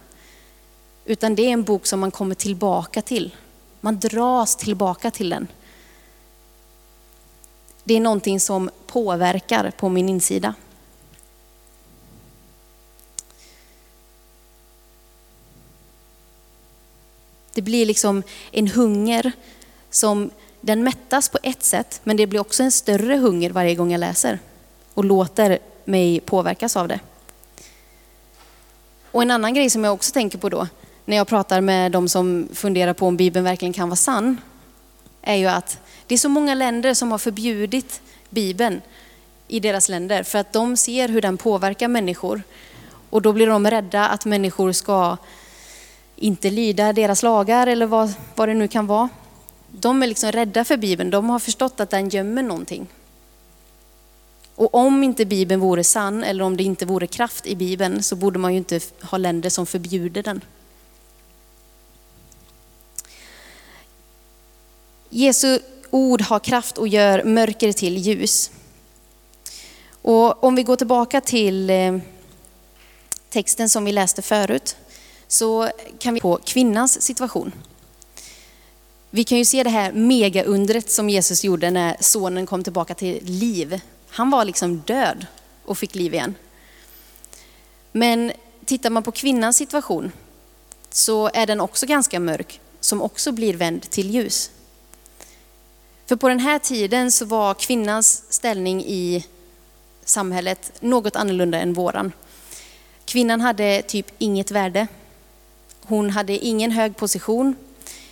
Utan 1.05 1.35
det 1.35 1.41
är 1.41 1.49
en 1.49 1.63
bok 1.63 1.85
som 1.85 1.99
man 1.99 2.11
kommer 2.11 2.35
tillbaka 2.35 3.01
till. 3.01 3.35
Man 3.81 3.99
dras 3.99 4.55
tillbaka 4.55 5.11
till 5.11 5.29
den. 5.29 5.47
Det 7.83 7.93
är 7.93 7.99
någonting 7.99 8.39
som 8.39 8.69
påverkar 8.87 9.71
på 9.71 9.89
min 9.89 10.09
insida. 10.09 10.53
Det 17.53 17.61
blir 17.61 17.85
liksom 17.85 18.23
en 18.51 18.67
hunger 18.67 19.31
som 19.89 20.31
den 20.61 20.83
mättas 20.83 21.29
på 21.29 21.37
ett 21.43 21.63
sätt, 21.63 22.01
men 22.03 22.17
det 22.17 22.27
blir 22.27 22.39
också 22.39 22.63
en 22.63 22.71
större 22.71 23.17
hunger 23.17 23.49
varje 23.49 23.75
gång 23.75 23.91
jag 23.91 23.99
läser 23.99 24.39
och 24.93 25.05
låter 25.05 25.59
mig 25.83 26.19
påverkas 26.19 26.77
av 26.77 26.87
det. 26.87 26.99
Och 29.11 29.21
en 29.21 29.31
annan 29.31 29.53
grej 29.53 29.69
som 29.69 29.83
jag 29.83 29.93
också 29.93 30.11
tänker 30.11 30.37
på 30.37 30.49
då, 30.49 30.67
när 31.05 31.17
jag 31.17 31.27
pratar 31.27 31.61
med 31.61 31.91
de 31.91 32.09
som 32.09 32.47
funderar 32.53 32.93
på 32.93 33.07
om 33.07 33.17
Bibeln 33.17 33.43
verkligen 33.45 33.73
kan 33.73 33.89
vara 33.89 33.95
sann, 33.95 34.41
är 35.21 35.35
ju 35.35 35.45
att 35.45 35.79
det 36.07 36.15
är 36.15 36.19
så 36.19 36.29
många 36.29 36.53
länder 36.53 36.93
som 36.93 37.11
har 37.11 37.17
förbjudit 37.17 38.01
Bibeln 38.29 38.81
i 39.47 39.59
deras 39.59 39.89
länder 39.89 40.23
för 40.23 40.39
att 40.39 40.53
de 40.53 40.77
ser 40.77 41.09
hur 41.09 41.21
den 41.21 41.37
påverkar 41.37 41.87
människor. 41.87 42.43
Och 43.09 43.21
då 43.21 43.33
blir 43.33 43.47
de 43.47 43.69
rädda 43.69 44.07
att 44.07 44.25
människor 44.25 44.71
ska 44.71 45.17
inte 46.15 46.49
lyda 46.49 46.93
deras 46.93 47.23
lagar 47.23 47.67
eller 47.67 47.85
vad, 47.85 48.13
vad 48.35 48.49
det 48.49 48.53
nu 48.53 48.67
kan 48.67 48.87
vara. 48.87 49.09
De 49.71 50.03
är 50.03 50.07
liksom 50.07 50.31
rädda 50.31 50.65
för 50.65 50.77
Bibeln, 50.77 51.09
de 51.09 51.29
har 51.29 51.39
förstått 51.39 51.79
att 51.79 51.89
den 51.89 52.09
gömmer 52.09 52.43
någonting. 52.43 52.87
Och 54.55 54.75
om 54.75 55.03
inte 55.03 55.25
Bibeln 55.25 55.61
vore 55.61 55.83
sann 55.83 56.23
eller 56.23 56.43
om 56.43 56.57
det 56.57 56.63
inte 56.63 56.85
vore 56.85 57.07
kraft 57.07 57.47
i 57.47 57.55
Bibeln 57.55 58.03
så 58.03 58.15
borde 58.15 58.39
man 58.39 58.51
ju 58.53 58.57
inte 58.57 58.79
ha 59.01 59.17
länder 59.17 59.49
som 59.49 59.65
förbjuder 59.65 60.23
den. 60.23 60.41
Jesu 65.15 65.59
ord 65.89 66.21
har 66.21 66.39
kraft 66.39 66.77
och 66.77 66.87
gör 66.87 67.23
mörker 67.23 67.71
till 67.71 67.97
ljus. 67.97 68.51
Och 70.01 70.43
om 70.43 70.55
vi 70.55 70.63
går 70.63 70.75
tillbaka 70.75 71.21
till 71.21 71.69
eh, 71.69 71.97
texten 73.29 73.69
som 73.69 73.85
vi 73.85 73.91
läste 73.91 74.21
förut 74.21 74.75
så 75.27 75.69
kan 75.99 76.13
vi 76.13 76.19
på 76.19 76.39
kvinnans 76.45 77.01
situation. 77.01 77.51
Vi 79.09 79.23
kan 79.23 79.37
ju 79.37 79.45
se 79.45 79.63
det 79.63 79.69
här 79.69 79.91
megaundret 79.91 80.91
som 80.91 81.09
Jesus 81.09 81.43
gjorde 81.43 81.71
när 81.71 81.97
sonen 81.99 82.45
kom 82.45 82.63
tillbaka 82.63 82.95
till 82.95 83.19
liv. 83.23 83.81
Han 84.09 84.29
var 84.29 84.45
liksom 84.45 84.77
död 84.77 85.25
och 85.65 85.77
fick 85.77 85.95
liv 85.95 86.13
igen. 86.13 86.35
Men 87.91 88.31
tittar 88.65 88.89
man 88.89 89.03
på 89.03 89.11
kvinnans 89.11 89.57
situation 89.57 90.11
så 90.89 91.29
är 91.33 91.45
den 91.47 91.61
också 91.61 91.85
ganska 91.85 92.19
mörk, 92.19 92.59
som 92.79 93.01
också 93.01 93.31
blir 93.31 93.53
vänd 93.53 93.89
till 93.89 94.09
ljus. 94.09 94.51
För 96.05 96.15
på 96.15 96.29
den 96.29 96.39
här 96.39 96.59
tiden 96.59 97.11
så 97.11 97.25
var 97.25 97.53
kvinnans 97.53 98.23
ställning 98.29 98.83
i 98.85 99.25
samhället 100.05 100.71
något 100.79 101.15
annorlunda 101.15 101.59
än 101.59 101.73
våran. 101.73 102.11
Kvinnan 103.05 103.41
hade 103.41 103.81
typ 103.81 104.07
inget 104.17 104.51
värde. 104.51 104.87
Hon 105.81 106.09
hade 106.09 106.33
ingen 106.33 106.71
hög 106.71 106.97
position 106.97 107.55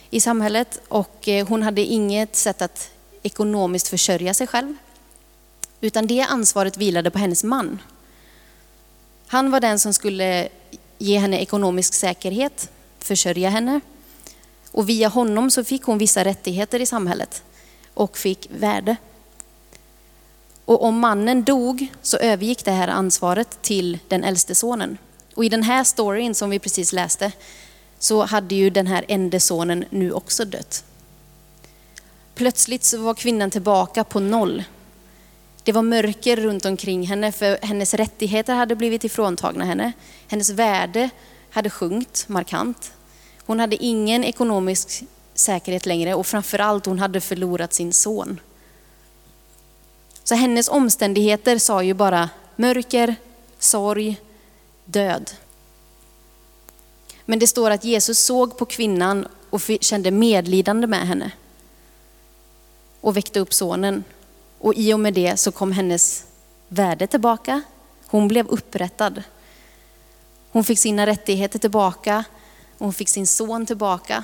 i 0.09 0.19
samhället 0.19 0.81
och 0.87 1.27
eh, 1.27 1.47
hon 1.47 1.63
hade 1.63 1.81
inget 1.81 2.35
sätt 2.35 2.61
att 2.61 2.91
ekonomiskt 3.23 3.87
försörja 3.87 4.33
sig 4.33 4.47
själv. 4.47 4.75
Utan 5.81 6.07
det 6.07 6.21
ansvaret 6.21 6.77
vilade 6.77 7.11
på 7.11 7.19
hennes 7.19 7.43
man. 7.43 7.79
Han 9.27 9.51
var 9.51 9.59
den 9.59 9.79
som 9.79 9.93
skulle 9.93 10.47
ge 10.97 11.17
henne 11.17 11.41
ekonomisk 11.41 11.93
säkerhet, 11.93 12.69
försörja 12.99 13.49
henne. 13.49 13.79
Och 14.71 14.89
via 14.89 15.07
honom 15.07 15.51
så 15.51 15.63
fick 15.63 15.83
hon 15.83 15.97
vissa 15.97 16.25
rättigheter 16.25 16.79
i 16.79 16.85
samhället 16.85 17.43
och 17.93 18.17
fick 18.17 18.47
värde. 18.51 18.95
Och 20.65 20.83
om 20.83 20.99
mannen 20.99 21.43
dog 21.43 21.87
så 22.01 22.17
övergick 22.17 22.65
det 22.65 22.71
här 22.71 22.87
ansvaret 22.87 23.61
till 23.61 23.99
den 24.07 24.23
äldste 24.23 24.55
sonen. 24.55 24.97
Och 25.35 25.45
i 25.45 25.49
den 25.49 25.63
här 25.63 25.83
storyn 25.83 26.35
som 26.35 26.49
vi 26.49 26.59
precis 26.59 26.93
läste 26.93 27.31
så 27.99 28.23
hade 28.23 28.55
ju 28.55 28.69
den 28.69 28.87
här 28.87 29.05
enda 29.07 29.39
sonen 29.39 29.85
nu 29.89 30.11
också 30.11 30.45
dött. 30.45 30.83
Plötsligt 32.35 32.83
så 32.83 32.97
var 32.97 33.13
kvinnan 33.13 33.51
tillbaka 33.51 34.03
på 34.03 34.19
noll. 34.19 34.63
Det 35.63 35.71
var 35.71 35.81
mörker 35.81 36.35
runt 36.35 36.65
omkring 36.65 37.07
henne 37.07 37.31
för 37.31 37.57
hennes 37.61 37.93
rättigheter 37.93 38.55
hade 38.55 38.75
blivit 38.75 39.03
ifråntagna 39.03 39.65
henne. 39.65 39.91
Hennes 40.27 40.49
värde 40.49 41.09
hade 41.49 41.69
sjunkit 41.69 42.25
markant. 42.27 42.93
Hon 43.45 43.59
hade 43.59 43.83
ingen 43.83 44.23
ekonomisk 44.23 45.03
säkerhet 45.33 45.85
längre 45.85 46.13
och 46.13 46.27
framförallt 46.27 46.85
hon 46.85 46.99
hade 46.99 47.21
förlorat 47.21 47.73
sin 47.73 47.93
son. 47.93 48.39
Så 50.23 50.35
hennes 50.35 50.67
omständigheter 50.67 51.57
sa 51.57 51.83
ju 51.83 51.93
bara 51.93 52.29
mörker, 52.55 53.15
sorg, 53.59 54.21
död. 54.85 55.31
Men 57.25 57.39
det 57.39 57.47
står 57.47 57.71
att 57.71 57.83
Jesus 57.83 58.19
såg 58.19 58.57
på 58.57 58.65
kvinnan 58.65 59.27
och 59.49 59.61
kände 59.81 60.11
medlidande 60.11 60.87
med 60.87 61.07
henne. 61.07 61.31
Och 63.01 63.17
väckte 63.17 63.39
upp 63.39 63.53
sonen. 63.53 64.03
Och 64.59 64.73
i 64.75 64.93
och 64.93 64.99
med 64.99 65.13
det 65.13 65.37
så 65.37 65.51
kom 65.51 65.71
hennes 65.71 66.25
värde 66.67 67.07
tillbaka. 67.07 67.61
Hon 68.07 68.27
blev 68.27 68.47
upprättad. 68.47 69.23
Hon 70.51 70.63
fick 70.63 70.79
sina 70.79 71.05
rättigheter 71.05 71.59
tillbaka. 71.59 72.23
Och 72.77 72.85
hon 72.85 72.93
fick 72.93 73.09
sin 73.09 73.27
son 73.27 73.65
tillbaka. 73.65 74.23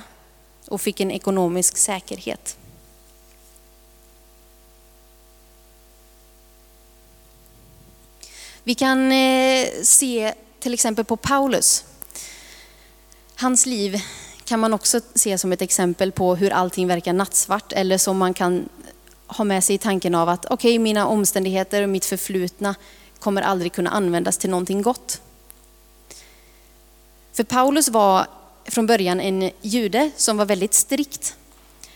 Och 0.70 0.80
fick 0.80 1.00
en 1.00 1.10
ekonomisk 1.10 1.76
säkerhet. 1.76 2.56
Vi 8.64 8.74
kan 8.74 9.12
eh, 9.12 9.68
se 9.82 10.34
till 10.60 10.74
exempel 10.74 11.04
på 11.04 11.16
Paulus 11.16 11.84
Hans 13.40 13.66
liv 13.66 14.00
kan 14.44 14.60
man 14.60 14.74
också 14.74 15.00
se 15.14 15.38
som 15.38 15.52
ett 15.52 15.62
exempel 15.62 16.12
på 16.12 16.36
hur 16.36 16.52
allting 16.52 16.88
verkar 16.88 17.12
nattsvart 17.12 17.72
eller 17.72 17.98
som 17.98 18.18
man 18.18 18.34
kan 18.34 18.68
ha 19.26 19.44
med 19.44 19.64
sig 19.64 19.74
i 19.74 19.78
tanken 19.78 20.14
av 20.14 20.28
att 20.28 20.44
okej, 20.44 20.54
okay, 20.54 20.78
mina 20.78 21.06
omständigheter 21.06 21.82
och 21.82 21.88
mitt 21.88 22.04
förflutna 22.04 22.74
kommer 23.18 23.42
aldrig 23.42 23.72
kunna 23.72 23.90
användas 23.90 24.38
till 24.38 24.50
någonting 24.50 24.82
gott. 24.82 25.20
För 27.32 27.44
Paulus 27.44 27.88
var 27.88 28.26
från 28.70 28.86
början 28.86 29.20
en 29.20 29.50
jude 29.60 30.10
som 30.16 30.36
var 30.36 30.46
väldigt 30.46 30.74
strikt. 30.74 31.36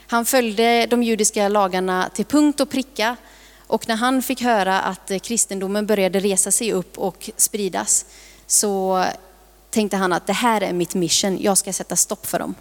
Han 0.06 0.24
följde 0.24 0.86
de 0.86 1.02
judiska 1.02 1.48
lagarna 1.48 2.10
till 2.14 2.24
punkt 2.24 2.60
och 2.60 2.70
pricka 2.70 3.16
och 3.66 3.88
när 3.88 3.96
han 3.96 4.22
fick 4.22 4.42
höra 4.42 4.80
att 4.80 5.12
kristendomen 5.22 5.86
började 5.86 6.20
resa 6.20 6.50
sig 6.50 6.72
upp 6.72 6.98
och 6.98 7.30
spridas 7.36 8.06
så 8.46 9.04
tänkte 9.70 9.96
han 9.96 10.12
att 10.12 10.26
det 10.26 10.32
här 10.32 10.60
är 10.60 10.72
mitt 10.72 10.94
mission, 10.94 11.38
jag 11.40 11.58
ska 11.58 11.72
sätta 11.72 11.96
stopp 11.96 12.26
för 12.26 12.38
dem. 12.38 12.54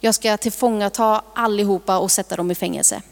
Jag 0.00 0.14
ska 0.14 0.36
tillfångata 0.36 1.22
allihopa 1.34 1.98
och 1.98 2.10
sätta 2.10 2.36
dem 2.36 2.50
i 2.50 2.54
fängelse. 2.54 3.02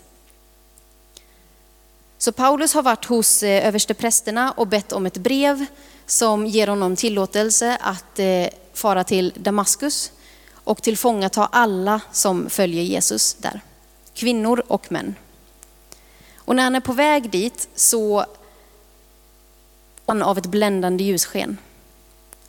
Så 2.18 2.32
Paulus 2.32 2.74
har 2.74 2.82
varit 2.82 3.04
hos 3.04 3.42
eh, 3.42 3.66
översteprästerna 3.66 4.52
och 4.52 4.66
bett 4.66 4.92
om 4.92 5.06
ett 5.06 5.16
brev 5.16 5.66
som 6.06 6.46
ger 6.46 6.66
honom 6.66 6.96
tillåtelse 6.96 7.78
att 7.80 8.18
eh, 8.18 8.46
fara 8.80 9.04
till 9.04 9.32
Damaskus 9.36 10.12
och 10.52 10.82
tillfångata 10.82 11.46
alla 11.46 12.00
som 12.12 12.50
följer 12.50 12.82
Jesus 12.82 13.34
där. 13.34 13.60
Kvinnor 14.14 14.62
och 14.66 14.92
män. 14.92 15.14
Och 16.34 16.56
när 16.56 16.62
han 16.62 16.74
är 16.74 16.80
på 16.80 16.92
väg 16.92 17.30
dit 17.30 17.68
så 17.74 18.26
han 20.06 20.22
av 20.22 20.38
ett 20.38 20.46
bländande 20.46 21.04
ljussken. 21.04 21.58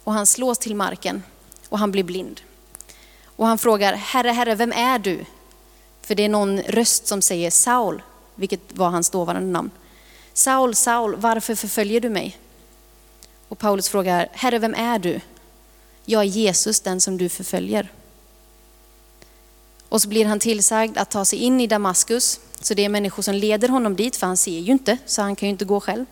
Och 0.04 0.14
han 0.14 0.28
slås 0.28 0.60
till 0.60 0.76
marken 0.76 1.24
och 1.70 1.80
han 1.80 1.92
blir 1.92 2.04
blind. 2.04 2.42
Och 3.24 3.48
han 3.48 3.58
frågar, 3.58 3.94
Herre, 3.94 4.30
Herre, 4.30 4.56
vem 4.56 4.72
är 4.72 5.00
du? 5.00 5.26
För 6.02 6.16
det 6.16 6.26
är 6.26 6.30
någon 6.30 6.62
röst 6.62 7.08
som 7.08 7.22
säger 7.22 7.52
Saul, 7.52 8.02
vilket 8.36 8.62
var 8.78 8.90
hans 8.90 9.10
dåvarande 9.10 9.52
namn. 9.52 9.72
Saul, 10.34 10.76
Saul, 10.76 11.16
varför 11.16 11.56
förföljer 11.56 12.02
du 12.02 12.10
mig? 12.10 12.38
Och 13.48 13.60
Paulus 13.60 13.90
frågar, 13.90 14.30
Herre, 14.32 14.60
vem 14.60 14.74
är 14.74 15.00
du? 15.00 15.20
Jag 16.12 16.22
är 16.22 16.27
Jesus, 16.27 16.80
den 16.80 17.01
som 17.01 17.18
du 17.18 17.30
förföljer. 17.30 17.91
Och 19.89 20.01
så 20.01 20.08
blir 20.08 20.25
han 20.25 20.39
tillsagd 20.39 20.98
att 20.98 21.10
ta 21.12 21.25
sig 21.25 21.39
in 21.39 21.62
i 21.62 21.68
Damaskus. 21.68 22.39
Så 22.62 22.74
det 22.74 22.86
är 22.86 22.89
människor 22.89 23.24
som 23.24 23.36
leder 23.36 23.68
honom 23.70 23.96
dit, 23.96 24.15
för 24.15 24.27
han 24.27 24.38
ser 24.38 24.60
ju 24.60 24.72
inte, 24.72 24.98
så 25.06 25.22
han 25.22 25.36
kan 25.36 25.48
ju 25.48 25.51
inte 25.51 25.65
gå 25.65 25.80
själv. 25.80 26.06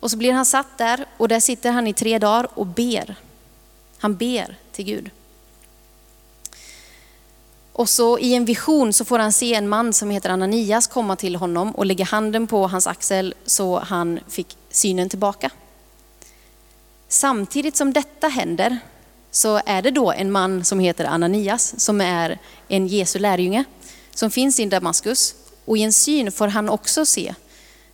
Och 0.00 0.10
så 0.10 0.16
blir 0.16 0.32
han 0.32 0.46
satt 0.46 0.78
där 0.78 1.06
och 1.16 1.28
där 1.28 1.40
sitter 1.40 1.70
han 1.70 1.86
i 1.86 1.92
tre 1.92 2.18
dagar 2.18 2.48
och 2.54 2.66
ber. 2.66 3.16
Han 3.98 4.16
ber 4.16 4.58
till 4.72 4.84
Gud. 4.84 5.10
Och 7.72 7.88
så 7.88 8.18
i 8.18 8.34
en 8.34 8.44
vision 8.44 8.92
så 8.92 9.04
får 9.04 9.18
han 9.18 9.32
se 9.32 9.54
en 9.54 9.68
man 9.68 9.92
som 9.92 10.10
heter 10.10 10.30
Ananias 10.30 10.86
komma 10.86 11.16
till 11.16 11.36
honom 11.36 11.74
och 11.74 11.86
lägga 11.86 12.04
handen 12.04 12.46
på 12.46 12.66
hans 12.66 12.86
axel 12.86 13.34
så 13.46 13.78
han 13.78 14.20
fick 14.28 14.56
synen 14.70 15.08
tillbaka. 15.08 15.50
Samtidigt 17.08 17.76
som 17.76 17.92
detta 17.92 18.28
händer 18.28 18.78
så 19.36 19.60
är 19.66 19.82
det 19.82 19.90
då 19.90 20.12
en 20.12 20.32
man 20.32 20.64
som 20.64 20.78
heter 20.78 21.04
Ananias 21.04 21.80
som 21.80 22.00
är 22.00 22.38
en 22.68 22.86
Jesu 22.86 23.18
lärjunge 23.18 23.64
som 24.14 24.30
finns 24.30 24.60
i 24.60 24.66
Damaskus 24.66 25.34
och 25.64 25.78
i 25.78 25.82
en 25.82 25.92
syn 25.92 26.32
får 26.32 26.48
han 26.48 26.68
också 26.68 27.06
se 27.06 27.34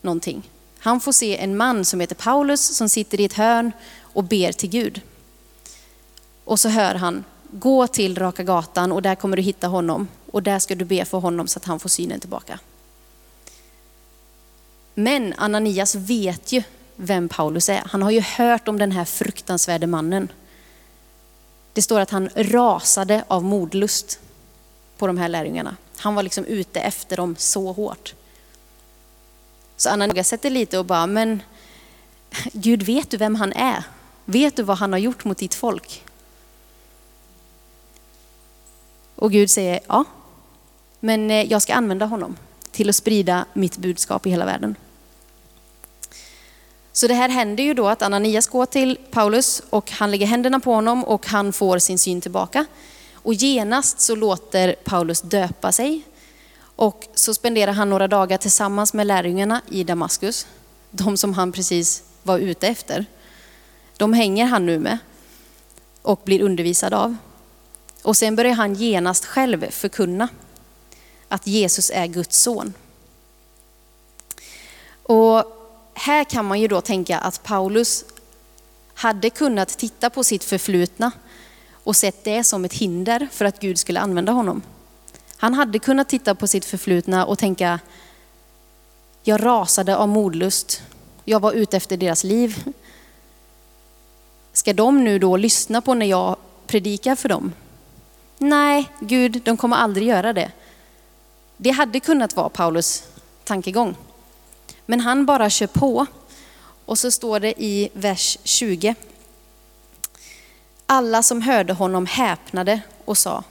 någonting. 0.01 0.51
Han 0.79 1.01
får 1.01 1.13
se 1.13 1.39
en 1.39 1.57
man 1.57 1.85
som 1.85 2.01
heter 2.01 2.15
Paulus 2.15 2.77
som 2.77 2.89
sitter 2.89 3.21
i 3.21 3.25
ett 3.25 3.33
hörn 3.33 3.73
och 4.01 4.25
ber 4.25 4.53
till 4.53 4.69
Gud. 4.69 5.01
Och 6.45 6.61
så 6.61 6.69
hör 6.69 6.95
han, 6.95 7.25
gå 7.51 7.87
till 7.87 8.19
Raka 8.19 8.43
gatan 8.43 8.93
och 8.93 9.03
där 9.03 9.15
kommer 9.15 9.37
du 9.37 9.43
hitta 9.43 9.67
honom 9.67 10.09
och 10.31 10.43
där 10.43 10.59
ska 10.59 10.75
du 10.75 10.85
be 10.85 11.05
för 11.05 11.19
honom 11.19 11.47
så 11.47 11.59
att 11.59 11.65
han 11.65 11.81
får 11.81 11.89
synen 11.89 12.21
tillbaka. 12.21 12.59
Men 14.95 15.35
Ananias 15.37 15.95
vet 15.95 16.53
ju 16.53 16.63
vem 16.97 17.29
Paulus 17.29 17.69
är. 17.69 17.83
Han 17.87 18.03
har 18.03 18.11
ju 18.11 18.21
hört 18.21 18.69
om 18.69 18.79
den 18.79 18.93
här 18.93 19.05
fruktansvärde 19.05 19.87
mannen. 19.87 20.29
Det 21.73 21.83
står 21.83 22.01
att 22.01 22.11
han 22.11 22.29
rasade 22.35 23.25
av 23.29 23.45
modlust 23.45 24.21
på 24.99 25.07
de 25.07 25.19
här 25.19 25.29
lärjungarna. 25.29 25.77
Han 25.97 26.15
var 26.15 26.23
liksom 26.23 26.45
ute 26.45 26.81
efter 26.81 27.17
dem 27.17 27.37
så 27.39 27.73
hårt. 27.73 28.15
Så 29.77 29.89
Anna 29.89 30.25
sätter 30.25 30.51
lite 30.51 30.79
och 30.79 30.85
bara, 30.85 31.07
men 31.07 31.43
Gud 32.53 32.83
vet 32.83 33.11
du 33.11 33.17
vem 33.17 33.35
han 33.35 33.53
är? 33.53 33.85
Vet 34.25 34.57
du 34.57 34.63
vad 34.63 34.79
han 34.79 34.93
har 34.93 34.99
gjort 34.99 35.25
mot 35.25 35.39
ditt 35.39 35.55
folk? 35.55 36.05
Och 39.17 39.33
Gud 39.33 39.51
säger, 39.51 39.81
ja, 39.87 40.05
men 41.01 41.31
eh, 41.31 41.43
jag 41.51 41.63
ska 41.63 41.75
använda 41.75 42.07
honom 42.07 42.37
till 42.71 42.89
att 42.89 42.97
sprida 42.97 43.47
mitt 43.53 43.77
budskap 43.77 44.27
i 44.27 44.31
hela 44.31 44.45
världen. 44.45 44.77
Så 46.93 47.07
det 47.07 47.15
här 47.15 47.29
händer 47.29 47.65
ju 47.65 47.75
då 47.75 47.89
att 47.89 48.03
Ananias 48.03 48.47
går 48.47 48.67
till 48.67 48.99
Paulus 49.11 49.63
och 49.71 49.91
han 49.91 50.11
lägger 50.11 50.27
händerna 50.27 50.61
på 50.61 50.75
honom 50.75 51.05
och 51.05 51.27
han 51.27 51.53
får 51.53 51.79
sin 51.79 51.99
syn 51.99 52.21
tillbaka. 52.21 52.67
Och 53.15 53.35
genast 53.35 54.01
så 54.01 54.15
låter 54.15 54.75
Paulus 54.85 55.21
döpa 55.21 55.73
sig 55.73 56.03
och 56.77 57.07
så 57.15 57.35
spenderar 57.35 57.73
han 57.73 57.91
några 57.91 58.09
dagar 58.09 58.39
tillsammans 58.39 58.95
med 58.95 59.07
lärjungarna 59.07 59.61
i 59.71 59.85
Damaskus. 59.85 60.47
De 60.91 61.17
som 61.17 61.35
han 61.35 61.53
precis 61.53 62.03
var 62.23 62.39
ute 62.39 62.69
efter. 62.69 63.07
De 63.97 64.13
hänger 64.13 64.47
han 64.47 64.67
nu 64.67 64.79
med 64.79 64.99
och 66.03 66.21
blir 66.25 66.43
undervisad 66.43 66.95
av. 66.95 67.17
Och 68.03 68.17
sen 68.17 68.37
börjar 68.37 68.55
han 68.55 68.75
genast 68.75 69.25
själv 69.25 69.71
förkunna 69.71 70.29
att 71.29 71.47
Jesus 71.47 71.91
är 71.95 72.07
Guds 72.07 72.39
son. 72.39 72.75
Och 75.03 75.62
här 75.95 76.25
kan 76.25 76.45
man 76.45 76.61
ju 76.61 76.69
då 76.69 76.81
tänka 76.81 77.19
att 77.19 77.43
Paulus 77.43 78.05
hade 78.95 79.31
kunnat 79.31 79.69
titta 79.69 80.11
på 80.11 80.25
sitt 80.25 80.45
förflutna 80.45 81.13
och 81.85 81.97
sett 81.97 82.25
det 82.25 82.45
som 82.45 82.65
ett 82.65 82.73
hinder 82.73 83.29
för 83.33 83.45
att 83.45 83.61
Gud 83.61 83.79
skulle 83.79 84.01
använda 84.01 84.33
honom. 84.33 84.63
Han 85.37 85.55
hade 85.55 85.79
kunnat 85.79 86.09
titta 86.09 86.35
på 86.35 86.47
sitt 86.47 86.65
förflutna 86.65 87.27
och 87.27 87.39
tänka, 87.39 87.81
jag 89.23 89.45
rasade 89.45 89.97
av 89.97 90.09
modlust, 90.09 90.83
jag 91.25 91.41
var 91.41 91.53
ute 91.53 91.77
efter 91.77 91.97
deras 91.97 92.25
liv. 92.25 92.65
Ska 94.53 94.73
de 94.73 95.05
nu 95.05 95.19
då 95.19 95.37
lyssna 95.37 95.81
på 95.81 95.95
när 95.95 96.07
jag 96.07 96.37
predikar 96.67 97.17
för 97.17 97.29
dem? 97.29 97.53
Nej, 98.39 98.91
Gud, 99.01 99.43
de 99.45 99.57
kommer 99.57 99.77
aldrig 99.77 100.09
göra 100.09 100.33
det. 100.33 100.51
Det 101.57 101.71
hade 101.71 102.01
kunnat 102.01 102.37
vara 102.37 102.49
Paulus 102.49 103.05
tankegång. 103.45 103.97
Men 104.87 105.01
han 105.01 105.27
bara 105.27 105.51
kör 105.51 105.67
på. 105.67 106.07
Och 106.85 106.99
så 106.99 107.11
står 107.11 107.41
det 107.41 107.63
i 107.63 107.89
vers 107.93 108.39
20. 108.45 108.95
Alla 110.87 111.23
som 111.23 111.43
hörde 111.43 111.73
honom 111.73 112.07
häpnade 112.07 112.81
och 113.05 113.19
sa, 113.19 113.45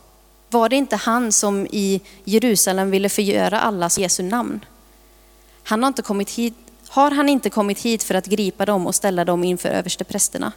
var 0.50 0.70
det 0.70 0.76
inte 0.76 0.96
han 0.96 1.32
som 1.32 1.68
i 1.72 2.02
Jerusalem 2.24 2.92
ville 2.92 3.10
förgöra 3.10 3.60
allas 3.60 3.98
Jesu 3.98 4.24
namn? 4.24 4.66
Han 5.64 5.84
har, 5.84 5.88
inte 5.88 6.02
kommit 6.02 6.30
hit, 6.30 6.54
har 6.88 7.12
han 7.12 7.30
inte 7.30 7.50
kommit 7.50 7.80
hit 7.80 8.04
för 8.04 8.16
att 8.16 8.26
gripa 8.26 8.66
dem 8.66 8.88
och 8.88 8.96
ställa 8.96 9.26
dem 9.26 9.44
inför 9.44 9.70
översteprästerna? 9.70 10.52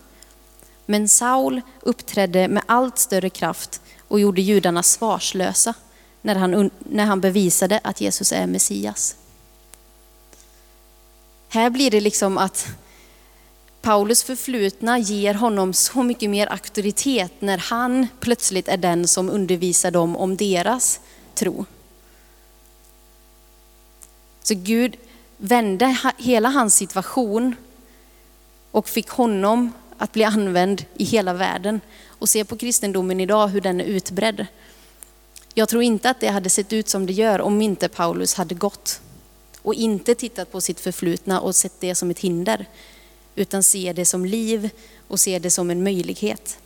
Men 0.87 1.09
Saul 1.09 1.61
uppträdde 1.81 2.49
med 2.49 2.63
allt 2.67 2.99
större 2.99 3.31
kraft 3.31 3.81
och 4.09 4.21
gjorde 4.21 4.43
judarna 4.43 4.83
svarslösa 4.83 5.75
när 6.23 6.35
han, 6.35 6.71
när 6.79 7.05
han 7.05 7.21
bevisade 7.21 7.81
att 7.85 8.01
Jesus 8.01 8.33
är 8.33 8.47
Messias. 8.47 9.17
Här 11.55 11.71
blir 11.71 11.91
det 11.91 12.01
liksom 12.01 12.39
att 12.39 12.67
Paulus 13.83 14.23
förflutna 14.23 14.99
ger 14.99 15.35
honom 15.35 15.73
så 15.73 16.03
mycket 16.03 16.31
mer 16.31 16.53
auktoritet 16.53 17.33
när 17.39 17.59
han 17.59 18.07
plötsligt 18.21 18.69
är 18.69 18.77
den 18.77 19.09
som 19.09 19.31
undervisar 19.31 19.91
dem 19.91 20.17
om 20.17 20.37
deras 20.37 21.01
tro. 21.35 21.65
Så 24.43 24.55
Gud 24.55 24.97
vände 25.37 25.97
hela 26.19 26.49
hans 26.49 26.75
situation 26.75 27.57
och 28.71 28.89
fick 28.89 29.09
honom 29.09 29.73
att 29.99 30.13
bli 30.13 30.25
använd 30.25 30.85
i 30.95 31.05
hela 31.05 31.33
världen. 31.33 31.81
Och 32.07 32.29
se 32.29 32.45
på 32.45 32.57
kristendomen 32.57 33.21
idag, 33.21 33.49
hur 33.49 33.61
den 33.61 33.81
är 33.81 33.85
utbredd. 33.85 34.47
Jag 35.55 35.69
tror 35.69 35.83
inte 35.83 36.11
att 36.11 36.21
det 36.21 36.29
hade 36.29 36.51
sett 36.51 36.73
ut 36.73 36.89
som 36.89 37.07
det 37.07 37.13
gör 37.13 37.41
om 37.41 37.63
inte 37.63 37.89
Paulus 37.89 38.35
hade 38.35 38.55
gått 38.55 39.01
och 39.65 39.75
inte 39.75 40.15
tittat 40.15 40.53
på 40.53 40.61
sitt 40.61 40.81
förflutna 40.81 41.41
och 41.41 41.57
sett 41.57 41.81
det 41.81 41.95
som 41.95 42.11
ett 42.11 42.19
hinder, 42.19 42.67
utan 43.35 43.63
ser 43.63 43.95
det 43.95 44.05
som 44.05 44.25
liv 44.25 44.71
och 45.09 45.21
ser 45.21 45.41
det 45.41 45.51
som 45.51 45.71
en 45.71 45.83
möjlighet. 45.83 46.59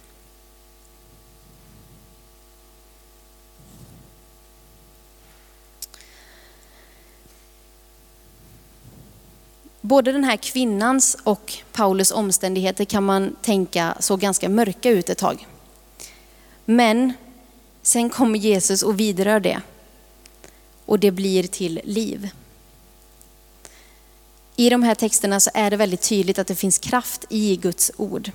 Både 9.80 10.12
den 10.12 10.24
här 10.24 10.36
kvinnans 10.36 11.16
och 11.24 11.54
Paulus 11.72 12.10
omständigheter 12.10 12.84
kan 12.84 13.04
man 13.04 13.36
tänka 13.42 13.96
såg 14.00 14.20
ganska 14.20 14.48
mörka 14.48 14.90
ut 14.90 15.08
ett 15.08 15.18
tag. 15.18 15.46
Men 16.64 17.12
sen 17.82 18.10
kommer 18.10 18.38
Jesus 18.38 18.82
och 18.82 19.00
vidrör 19.00 19.40
det. 19.40 19.60
Och 20.84 20.98
det 20.98 21.10
blir 21.10 21.42
till 21.42 21.80
liv. 21.84 22.30
I 24.60 24.70
de 24.70 24.82
här 24.82 24.94
texterna 24.94 25.40
så 25.40 25.50
är 25.54 25.70
det 25.70 25.76
väldigt 25.76 26.02
tydligt 26.02 26.38
att 26.38 26.46
det 26.46 26.54
finns 26.54 26.78
kraft 26.78 27.24
i 27.28 27.56
Guds 27.56 27.92
ord. 27.96 28.30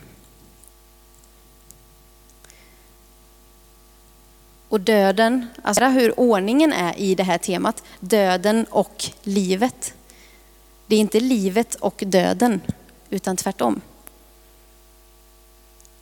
Och 4.69 4.81
döden, 4.81 5.47
alltså 5.63 5.85
hur 5.85 6.19
ordningen 6.19 6.73
är 6.73 6.99
i 6.99 7.15
det 7.15 7.23
här 7.23 7.37
temat, 7.37 7.83
döden 7.99 8.65
och 8.69 9.03
livet. 9.23 9.93
Det 10.87 10.95
är 10.95 10.99
inte 10.99 11.19
livet 11.19 11.75
och 11.75 12.03
döden, 12.05 12.61
utan 13.09 13.37
tvärtom. 13.37 13.81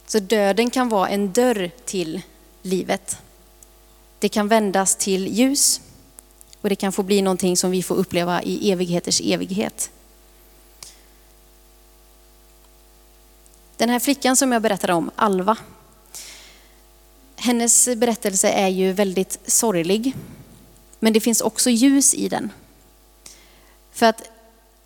Så 0.08 0.20
döden 0.20 0.70
kan 0.70 0.90
vara 0.90 1.10
en 1.10 1.32
dörr 1.32 1.72
till 1.86 2.22
livet. 2.62 3.18
Det 4.20 4.30
kan 4.30 4.48
vändas 4.48 4.96
till 4.96 5.28
ljus 5.28 5.82
och 6.62 6.70
det 6.70 6.76
kan 6.76 6.92
få 6.92 7.04
bli 7.04 7.22
någonting 7.22 7.58
som 7.58 7.72
vi 7.72 7.84
får 7.84 7.96
uppleva 7.96 8.44
i 8.44 8.72
evigheters 8.72 9.22
evighet. 9.22 9.92
Den 13.82 13.90
här 13.90 14.00
flickan 14.00 14.36
som 14.36 14.52
jag 14.52 14.62
berättade 14.62 14.94
om, 14.94 15.12
Alva, 15.16 15.58
hennes 17.36 17.90
berättelse 17.96 18.50
är 18.50 18.68
ju 18.68 18.92
väldigt 18.94 19.40
sorglig. 19.46 20.16
Men 21.00 21.14
det 21.14 21.20
finns 21.20 21.42
också 21.42 21.70
ljus 21.70 22.14
i 22.14 22.30
den. 22.30 22.52
För 23.92 24.06
att 24.06 24.30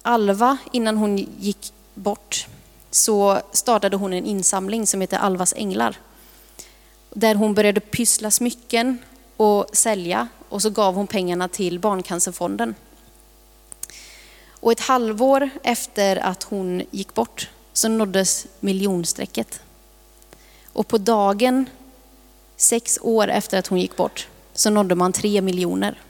Alva, 0.02 0.58
innan 0.72 0.98
hon 0.98 1.18
gick 1.18 1.74
bort, 1.94 2.48
så 2.92 3.42
startade 3.52 3.98
hon 3.98 4.14
en 4.14 4.26
insamling 4.26 4.88
som 4.88 5.02
heter 5.02 5.18
Alvas 5.18 5.54
änglar. 5.58 5.98
Där 7.10 7.36
hon 7.36 7.54
började 7.54 7.80
pyssla 7.80 8.32
smycken 8.32 8.98
och 9.38 9.66
sälja 9.74 10.28
och 10.50 10.62
så 10.62 10.70
gav 10.70 10.96
hon 10.96 11.08
pengarna 11.08 11.48
till 11.48 11.80
Barncancerfonden. 11.80 12.76
Och 14.50 14.72
ett 14.72 14.80
halvår 14.80 15.50
efter 15.64 16.16
att 16.16 16.44
hon 16.44 16.84
gick 16.92 17.14
bort 17.14 17.50
så 17.78 17.88
nåddes 17.88 18.48
miljonstrecket. 18.60 19.62
Och 20.74 20.88
på 20.88 20.98
dagen, 20.98 21.70
sex 22.56 23.00
år 23.02 23.28
efter 23.28 23.60
att 23.60 23.68
hon 23.68 23.80
gick 23.80 23.96
bort, 23.96 24.28
så 24.54 24.70
nådde 24.70 24.96
man 24.96 25.14
tre 25.14 25.42
miljoner. 25.42 26.02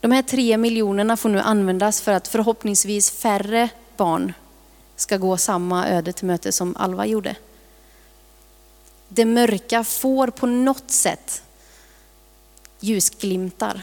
De 0.00 0.12
här 0.12 0.22
tre 0.22 0.56
miljonerna 0.56 1.16
får 1.16 1.28
nu 1.28 1.40
användas 1.40 2.00
för 2.00 2.12
att 2.12 2.28
förhoppningsvis 2.28 3.10
färre 3.10 3.68
barn 3.96 4.32
ska 4.96 5.16
gå 5.16 5.36
samma 5.36 5.88
öde 5.88 6.12
till 6.12 6.26
möte 6.26 6.52
som 6.52 6.76
Alva 6.76 7.06
gjorde. 7.06 7.36
Det 9.08 9.24
mörka 9.24 9.84
får 9.84 10.28
på 10.28 10.46
något 10.46 10.90
sätt 10.90 11.42
ljusglimtar. 12.80 13.82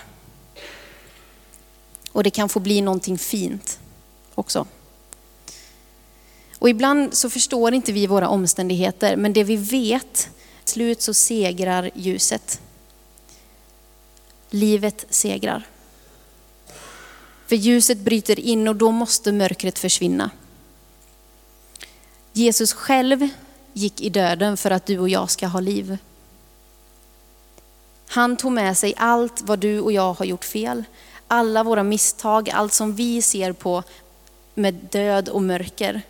Och 2.12 2.24
det 2.24 2.30
kan 2.30 2.50
få 2.50 2.60
bli 2.60 2.82
någonting 2.82 3.18
fint 3.18 3.80
också. 4.36 4.68
Och 6.66 6.70
ibland 6.70 7.14
så 7.14 7.30
förstår 7.30 7.74
inte 7.74 7.92
vi 7.92 8.08
våra 8.08 8.30
omständigheter, 8.30 9.16
men 9.16 9.34
det 9.34 9.44
vi 9.44 9.56
vet, 9.56 10.30
slut 10.64 11.02
så 11.02 11.14
segrar 11.14 11.90
ljuset. 11.96 12.62
Livet 14.50 15.06
segrar. 15.10 15.68
För 17.48 17.56
ljuset 17.56 17.98
bryter 17.98 18.40
in 18.40 18.68
och 18.68 18.76
då 18.76 18.92
måste 18.92 19.32
mörkret 19.32 19.80
försvinna. 19.80 20.30
Jesus 22.34 22.74
själv 22.74 23.30
gick 23.74 24.02
i 24.02 24.10
döden 24.10 24.58
för 24.58 24.72
att 24.72 24.86
du 24.86 25.00
och 25.00 25.10
jag 25.10 25.32
ska 25.32 25.48
ha 25.48 25.60
liv. 25.60 25.98
Han 28.08 28.38
tog 28.38 28.52
med 28.52 28.78
sig 28.78 28.94
allt 28.98 29.42
vad 29.42 29.60
du 29.60 29.80
och 29.80 29.92
jag 29.92 30.14
har 30.14 30.26
gjort 30.26 30.46
fel. 30.46 30.84
Alla 31.28 31.64
våra 31.64 31.84
misstag, 31.84 32.50
allt 32.50 32.74
som 32.74 32.96
vi 32.96 33.22
ser 33.22 33.54
på 33.54 33.84
med 34.54 34.74
död 34.74 35.30
och 35.30 35.42
mörker. 35.42 36.02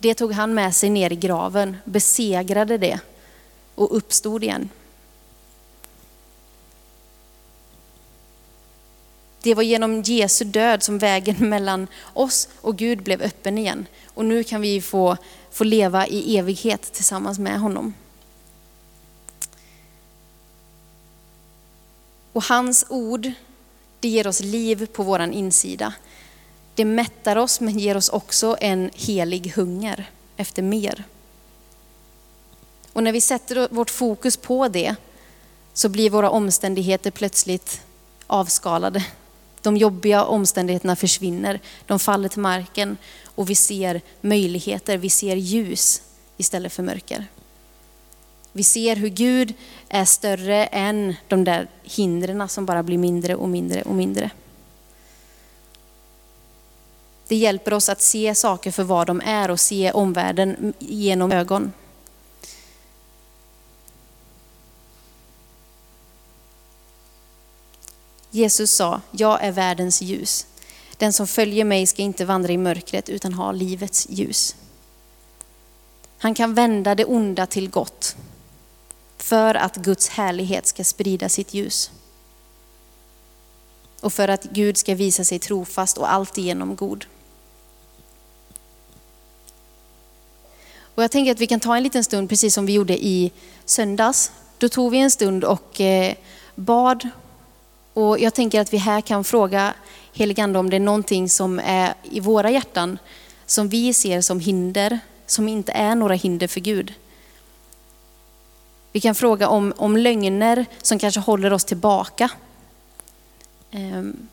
Det 0.00 0.14
tog 0.14 0.32
han 0.32 0.54
med 0.54 0.76
sig 0.76 0.90
ner 0.90 1.12
i 1.12 1.16
graven, 1.16 1.76
besegrade 1.84 2.78
det 2.78 3.00
och 3.74 3.96
uppstod 3.96 4.44
igen. 4.44 4.68
Det 9.42 9.54
var 9.54 9.62
genom 9.62 10.02
Jesu 10.02 10.44
död 10.44 10.82
som 10.82 10.98
vägen 10.98 11.36
mellan 11.48 11.86
oss 12.12 12.48
och 12.60 12.76
Gud 12.76 13.02
blev 13.02 13.22
öppen 13.22 13.58
igen. 13.58 13.86
Och 14.06 14.24
nu 14.24 14.44
kan 14.44 14.60
vi 14.60 14.80
få, 14.80 15.16
få 15.50 15.64
leva 15.64 16.06
i 16.06 16.38
evighet 16.38 16.92
tillsammans 16.92 17.38
med 17.38 17.60
honom. 17.60 17.94
Och 22.32 22.44
hans 22.44 22.86
ord, 22.88 23.30
det 24.00 24.08
ger 24.08 24.26
oss 24.26 24.40
liv 24.40 24.86
på 24.86 25.02
vår 25.02 25.20
insida. 25.20 25.94
Det 26.80 26.84
mättar 26.84 27.36
oss 27.36 27.60
men 27.60 27.78
ger 27.78 27.96
oss 27.96 28.08
också 28.08 28.56
en 28.60 28.90
helig 28.94 29.52
hunger 29.56 30.10
efter 30.36 30.62
mer. 30.62 31.04
Och 32.92 33.02
när 33.02 33.12
vi 33.12 33.20
sätter 33.20 33.68
vårt 33.70 33.90
fokus 33.90 34.36
på 34.36 34.68
det 34.68 34.94
så 35.72 35.88
blir 35.88 36.10
våra 36.10 36.30
omständigheter 36.30 37.10
plötsligt 37.10 37.82
avskalade. 38.26 39.04
De 39.62 39.76
jobbiga 39.76 40.24
omständigheterna 40.24 40.96
försvinner, 40.96 41.60
de 41.86 41.98
faller 41.98 42.28
till 42.28 42.40
marken 42.40 42.96
och 43.24 43.50
vi 43.50 43.54
ser 43.54 44.00
möjligheter, 44.20 44.98
vi 44.98 45.10
ser 45.10 45.36
ljus 45.36 46.02
istället 46.36 46.72
för 46.72 46.82
mörker. 46.82 47.26
Vi 48.52 48.64
ser 48.64 48.96
hur 48.96 49.08
Gud 49.08 49.54
är 49.88 50.04
större 50.04 50.66
än 50.66 51.14
de 51.28 51.44
där 51.44 51.68
hindren 51.82 52.48
som 52.48 52.66
bara 52.66 52.82
blir 52.82 52.98
mindre 52.98 53.34
och 53.34 53.48
mindre 53.48 53.82
och 53.82 53.94
mindre. 53.94 54.30
Det 57.30 57.36
hjälper 57.36 57.74
oss 57.74 57.88
att 57.88 58.02
se 58.02 58.34
saker 58.34 58.70
för 58.70 58.82
vad 58.82 59.06
de 59.06 59.20
är 59.24 59.50
och 59.50 59.60
se 59.60 59.92
omvärlden 59.92 60.74
genom 60.78 61.32
ögon. 61.32 61.72
Jesus 68.30 68.70
sa, 68.70 69.00
jag 69.10 69.44
är 69.44 69.52
världens 69.52 70.02
ljus. 70.02 70.46
Den 70.96 71.12
som 71.12 71.26
följer 71.26 71.64
mig 71.64 71.86
ska 71.86 72.02
inte 72.02 72.24
vandra 72.24 72.52
i 72.52 72.58
mörkret 72.58 73.08
utan 73.08 73.32
ha 73.32 73.52
livets 73.52 74.06
ljus. 74.10 74.56
Han 76.18 76.34
kan 76.34 76.54
vända 76.54 76.94
det 76.94 77.04
onda 77.04 77.46
till 77.46 77.70
gott 77.70 78.16
för 79.16 79.54
att 79.54 79.76
Guds 79.76 80.08
härlighet 80.08 80.66
ska 80.66 80.84
sprida 80.84 81.28
sitt 81.28 81.54
ljus. 81.54 81.90
Och 84.00 84.12
för 84.12 84.28
att 84.28 84.44
Gud 84.44 84.76
ska 84.76 84.94
visa 84.94 85.24
sig 85.24 85.38
trofast 85.38 85.98
och 85.98 86.12
alltigenom 86.12 86.76
god. 86.76 87.06
Och 90.94 91.02
jag 91.02 91.10
tänker 91.10 91.32
att 91.32 91.40
vi 91.40 91.46
kan 91.46 91.60
ta 91.60 91.76
en 91.76 91.82
liten 91.82 92.04
stund, 92.04 92.28
precis 92.28 92.54
som 92.54 92.66
vi 92.66 92.72
gjorde 92.72 93.04
i 93.04 93.32
söndags. 93.64 94.32
Då 94.58 94.68
tog 94.68 94.90
vi 94.90 94.98
en 94.98 95.10
stund 95.10 95.44
och 95.44 95.80
eh, 95.80 96.14
bad. 96.54 97.08
Och 97.94 98.18
jag 98.18 98.34
tänker 98.34 98.60
att 98.60 98.72
vi 98.72 98.76
här 98.76 99.00
kan 99.00 99.24
fråga 99.24 99.74
heligande 100.12 100.58
om 100.58 100.70
det 100.70 100.76
är 100.76 100.80
någonting 100.80 101.28
som 101.28 101.58
är 101.58 101.94
i 102.02 102.20
våra 102.20 102.50
hjärtan 102.50 102.98
som 103.46 103.68
vi 103.68 103.94
ser 103.94 104.20
som 104.20 104.40
hinder, 104.40 104.98
som 105.26 105.48
inte 105.48 105.72
är 105.72 105.94
några 105.94 106.14
hinder 106.14 106.48
för 106.48 106.60
Gud. 106.60 106.94
Vi 108.92 109.00
kan 109.00 109.14
fråga 109.14 109.48
om, 109.48 109.72
om 109.76 109.96
lögner 109.96 110.66
som 110.82 110.98
kanske 110.98 111.20
håller 111.20 111.52
oss 111.52 111.64
tillbaka. 111.64 112.30
Ehm, 113.70 114.28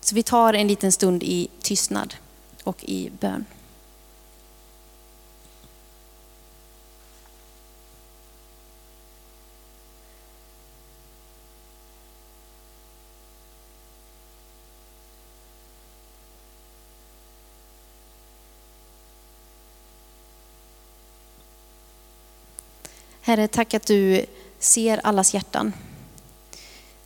så 0.00 0.14
vi 0.14 0.22
tar 0.22 0.54
en 0.54 0.68
liten 0.68 0.92
stund 0.92 1.22
i 1.22 1.48
tystnad 1.60 2.14
och 2.64 2.84
i 2.84 3.10
bön. 3.20 3.44
Herre, 23.24 23.48
tack 23.48 23.74
att 23.74 23.86
du 23.86 24.26
ser 24.58 25.06
allas 25.06 25.34
hjärtan. 25.34 25.72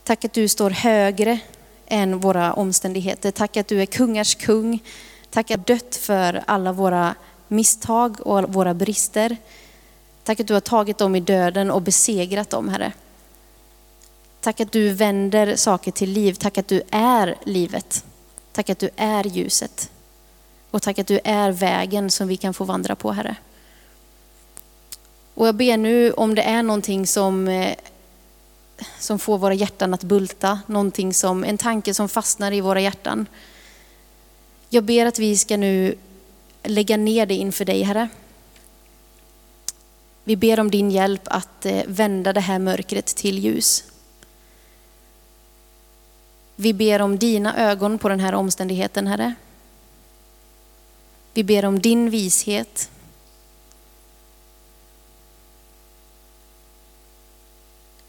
Tack 0.04 0.24
att 0.24 0.32
du 0.32 0.48
står 0.48 0.70
högre 0.70 1.38
än 1.86 2.18
våra 2.18 2.52
omständigheter. 2.52 3.30
Tack 3.30 3.56
att 3.56 3.68
du 3.68 3.82
är 3.82 3.86
kungars 3.86 4.34
kung. 4.34 4.82
Tack 5.30 5.50
att 5.50 5.66
du 5.66 5.72
har 5.72 5.78
dött 5.78 5.96
för 5.96 6.42
alla 6.46 6.72
våra 6.72 7.14
misstag 7.48 8.20
och 8.20 8.54
våra 8.54 8.74
brister. 8.74 9.36
Tack 10.24 10.40
att 10.40 10.46
du 10.46 10.54
har 10.54 10.60
tagit 10.60 10.98
dem 10.98 11.16
i 11.16 11.20
döden 11.20 11.70
och 11.70 11.82
besegrat 11.82 12.50
dem, 12.50 12.68
Herre. 12.68 12.92
Tack 14.40 14.60
att 14.60 14.72
du 14.72 14.92
vänder 14.92 15.56
saker 15.56 15.90
till 15.90 16.10
liv. 16.10 16.32
Tack 16.32 16.58
att 16.58 16.68
du 16.68 16.82
är 16.90 17.36
livet. 17.44 18.04
Tack 18.52 18.70
att 18.70 18.78
du 18.78 18.90
är 18.96 19.24
ljuset. 19.24 19.90
Och 20.70 20.82
tack 20.82 20.98
att 20.98 21.06
du 21.06 21.20
är 21.24 21.50
vägen 21.50 22.10
som 22.10 22.28
vi 22.28 22.36
kan 22.36 22.54
få 22.54 22.64
vandra 22.64 22.96
på, 22.96 23.12
Herre. 23.12 23.36
Och 25.36 25.46
jag 25.46 25.54
ber 25.54 25.76
nu 25.76 26.12
om 26.12 26.34
det 26.34 26.42
är 26.42 26.62
någonting 26.62 27.06
som, 27.06 27.48
eh, 27.48 27.76
som 28.98 29.18
får 29.18 29.38
våra 29.38 29.54
hjärtan 29.54 29.94
att 29.94 30.02
bulta, 30.04 30.60
någonting 30.66 31.14
som, 31.14 31.44
en 31.44 31.58
tanke 31.58 31.94
som 31.94 32.08
fastnar 32.08 32.52
i 32.52 32.60
våra 32.60 32.80
hjärtan. 32.80 33.26
Jag 34.68 34.84
ber 34.84 35.06
att 35.06 35.18
vi 35.18 35.36
ska 35.36 35.56
nu 35.56 35.94
lägga 36.62 36.96
ner 36.96 37.26
det 37.26 37.34
inför 37.34 37.64
dig, 37.64 37.82
Herre. 37.82 38.08
Vi 40.24 40.36
ber 40.36 40.60
om 40.60 40.70
din 40.70 40.90
hjälp 40.90 41.22
att 41.24 41.66
eh, 41.66 41.82
vända 41.86 42.32
det 42.32 42.40
här 42.40 42.58
mörkret 42.58 43.06
till 43.06 43.38
ljus. 43.38 43.84
Vi 46.56 46.72
ber 46.72 47.02
om 47.02 47.18
dina 47.18 47.56
ögon 47.56 47.98
på 47.98 48.08
den 48.08 48.20
här 48.20 48.34
omständigheten, 48.34 49.06
Herre. 49.06 49.34
Vi 51.34 51.44
ber 51.44 51.64
om 51.64 51.80
din 51.80 52.10
vishet. 52.10 52.90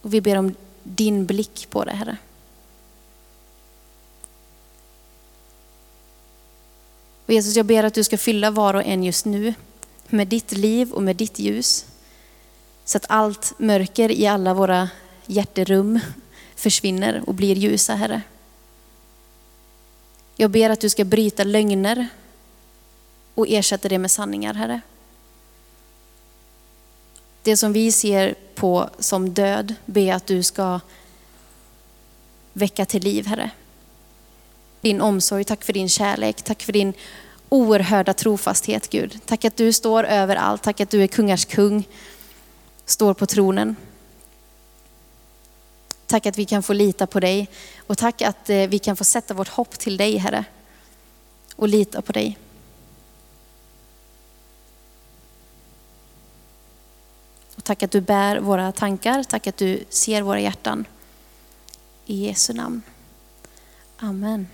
Och 0.07 0.13
vi 0.13 0.21
ber 0.21 0.35
om 0.35 0.55
din 0.83 1.25
blick 1.25 1.67
på 1.69 1.83
det, 1.83 1.91
Herre. 1.91 2.17
Och 7.25 7.33
Jesus, 7.33 7.55
jag 7.55 7.65
ber 7.65 7.83
att 7.83 7.93
du 7.93 8.03
ska 8.03 8.17
fylla 8.17 8.51
var 8.51 8.73
och 8.73 8.83
en 8.85 9.03
just 9.03 9.25
nu 9.25 9.53
med 10.07 10.27
ditt 10.27 10.51
liv 10.51 10.91
och 10.91 11.03
med 11.03 11.15
ditt 11.15 11.39
ljus. 11.39 11.85
Så 12.85 12.97
att 12.97 13.05
allt 13.09 13.53
mörker 13.57 14.11
i 14.11 14.27
alla 14.27 14.53
våra 14.53 14.89
hjärterum 15.25 15.99
försvinner 16.55 17.23
och 17.27 17.33
blir 17.33 17.55
ljusa, 17.55 17.95
Herre. 17.95 18.21
Jag 20.35 20.51
ber 20.51 20.69
att 20.69 20.81
du 20.81 20.89
ska 20.89 21.05
bryta 21.05 21.43
lögner 21.43 22.07
och 23.33 23.47
ersätta 23.49 23.89
det 23.89 23.97
med 23.97 24.11
sanningar, 24.11 24.53
Herre. 24.53 24.81
Det 27.47 27.57
som 27.57 27.73
vi 27.73 27.91
ser 27.91 28.35
på 28.55 28.89
som 28.99 29.29
död, 29.29 29.75
ber 29.85 30.13
att 30.13 30.27
du 30.27 30.43
ska 30.43 30.79
väcka 32.53 32.85
till 32.85 33.03
liv, 33.03 33.25
Herre. 33.25 33.49
Din 34.81 35.01
omsorg, 35.01 35.43
tack 35.43 35.63
för 35.63 35.73
din 35.73 35.89
kärlek, 35.89 36.41
tack 36.41 36.63
för 36.63 36.73
din 36.73 36.93
oerhörda 37.49 38.13
trofasthet, 38.13 38.89
Gud. 38.89 39.19
Tack 39.25 39.45
att 39.45 39.57
du 39.57 39.73
står 39.73 40.03
över 40.03 40.35
allt, 40.35 40.63
tack 40.63 40.81
att 40.81 40.89
du 40.89 41.03
är 41.03 41.07
kungars 41.07 41.45
kung, 41.45 41.87
står 42.85 43.13
på 43.13 43.25
tronen. 43.25 43.75
Tack 46.07 46.25
att 46.25 46.37
vi 46.37 46.45
kan 46.45 46.63
få 46.63 46.73
lita 46.73 47.07
på 47.07 47.19
dig 47.19 47.49
och 47.87 47.97
tack 47.97 48.21
att 48.21 48.49
eh, 48.49 48.67
vi 48.67 48.79
kan 48.79 48.95
få 48.95 49.03
sätta 49.03 49.33
vårt 49.33 49.47
hopp 49.47 49.79
till 49.79 49.97
dig, 49.97 50.17
Herre, 50.17 50.45
och 51.55 51.67
lita 51.67 52.01
på 52.01 52.11
dig. 52.11 52.37
Tack 57.67 57.83
att 57.83 57.91
du 57.91 58.01
bär 58.01 58.39
våra 58.39 58.71
tankar, 58.71 59.23
tack 59.23 59.47
att 59.47 59.57
du 59.57 59.83
ser 59.89 60.21
våra 60.21 60.39
hjärtan. 60.39 60.85
I 62.05 62.25
Jesu 62.25 62.53
namn. 62.53 62.81
Amen. 63.97 64.47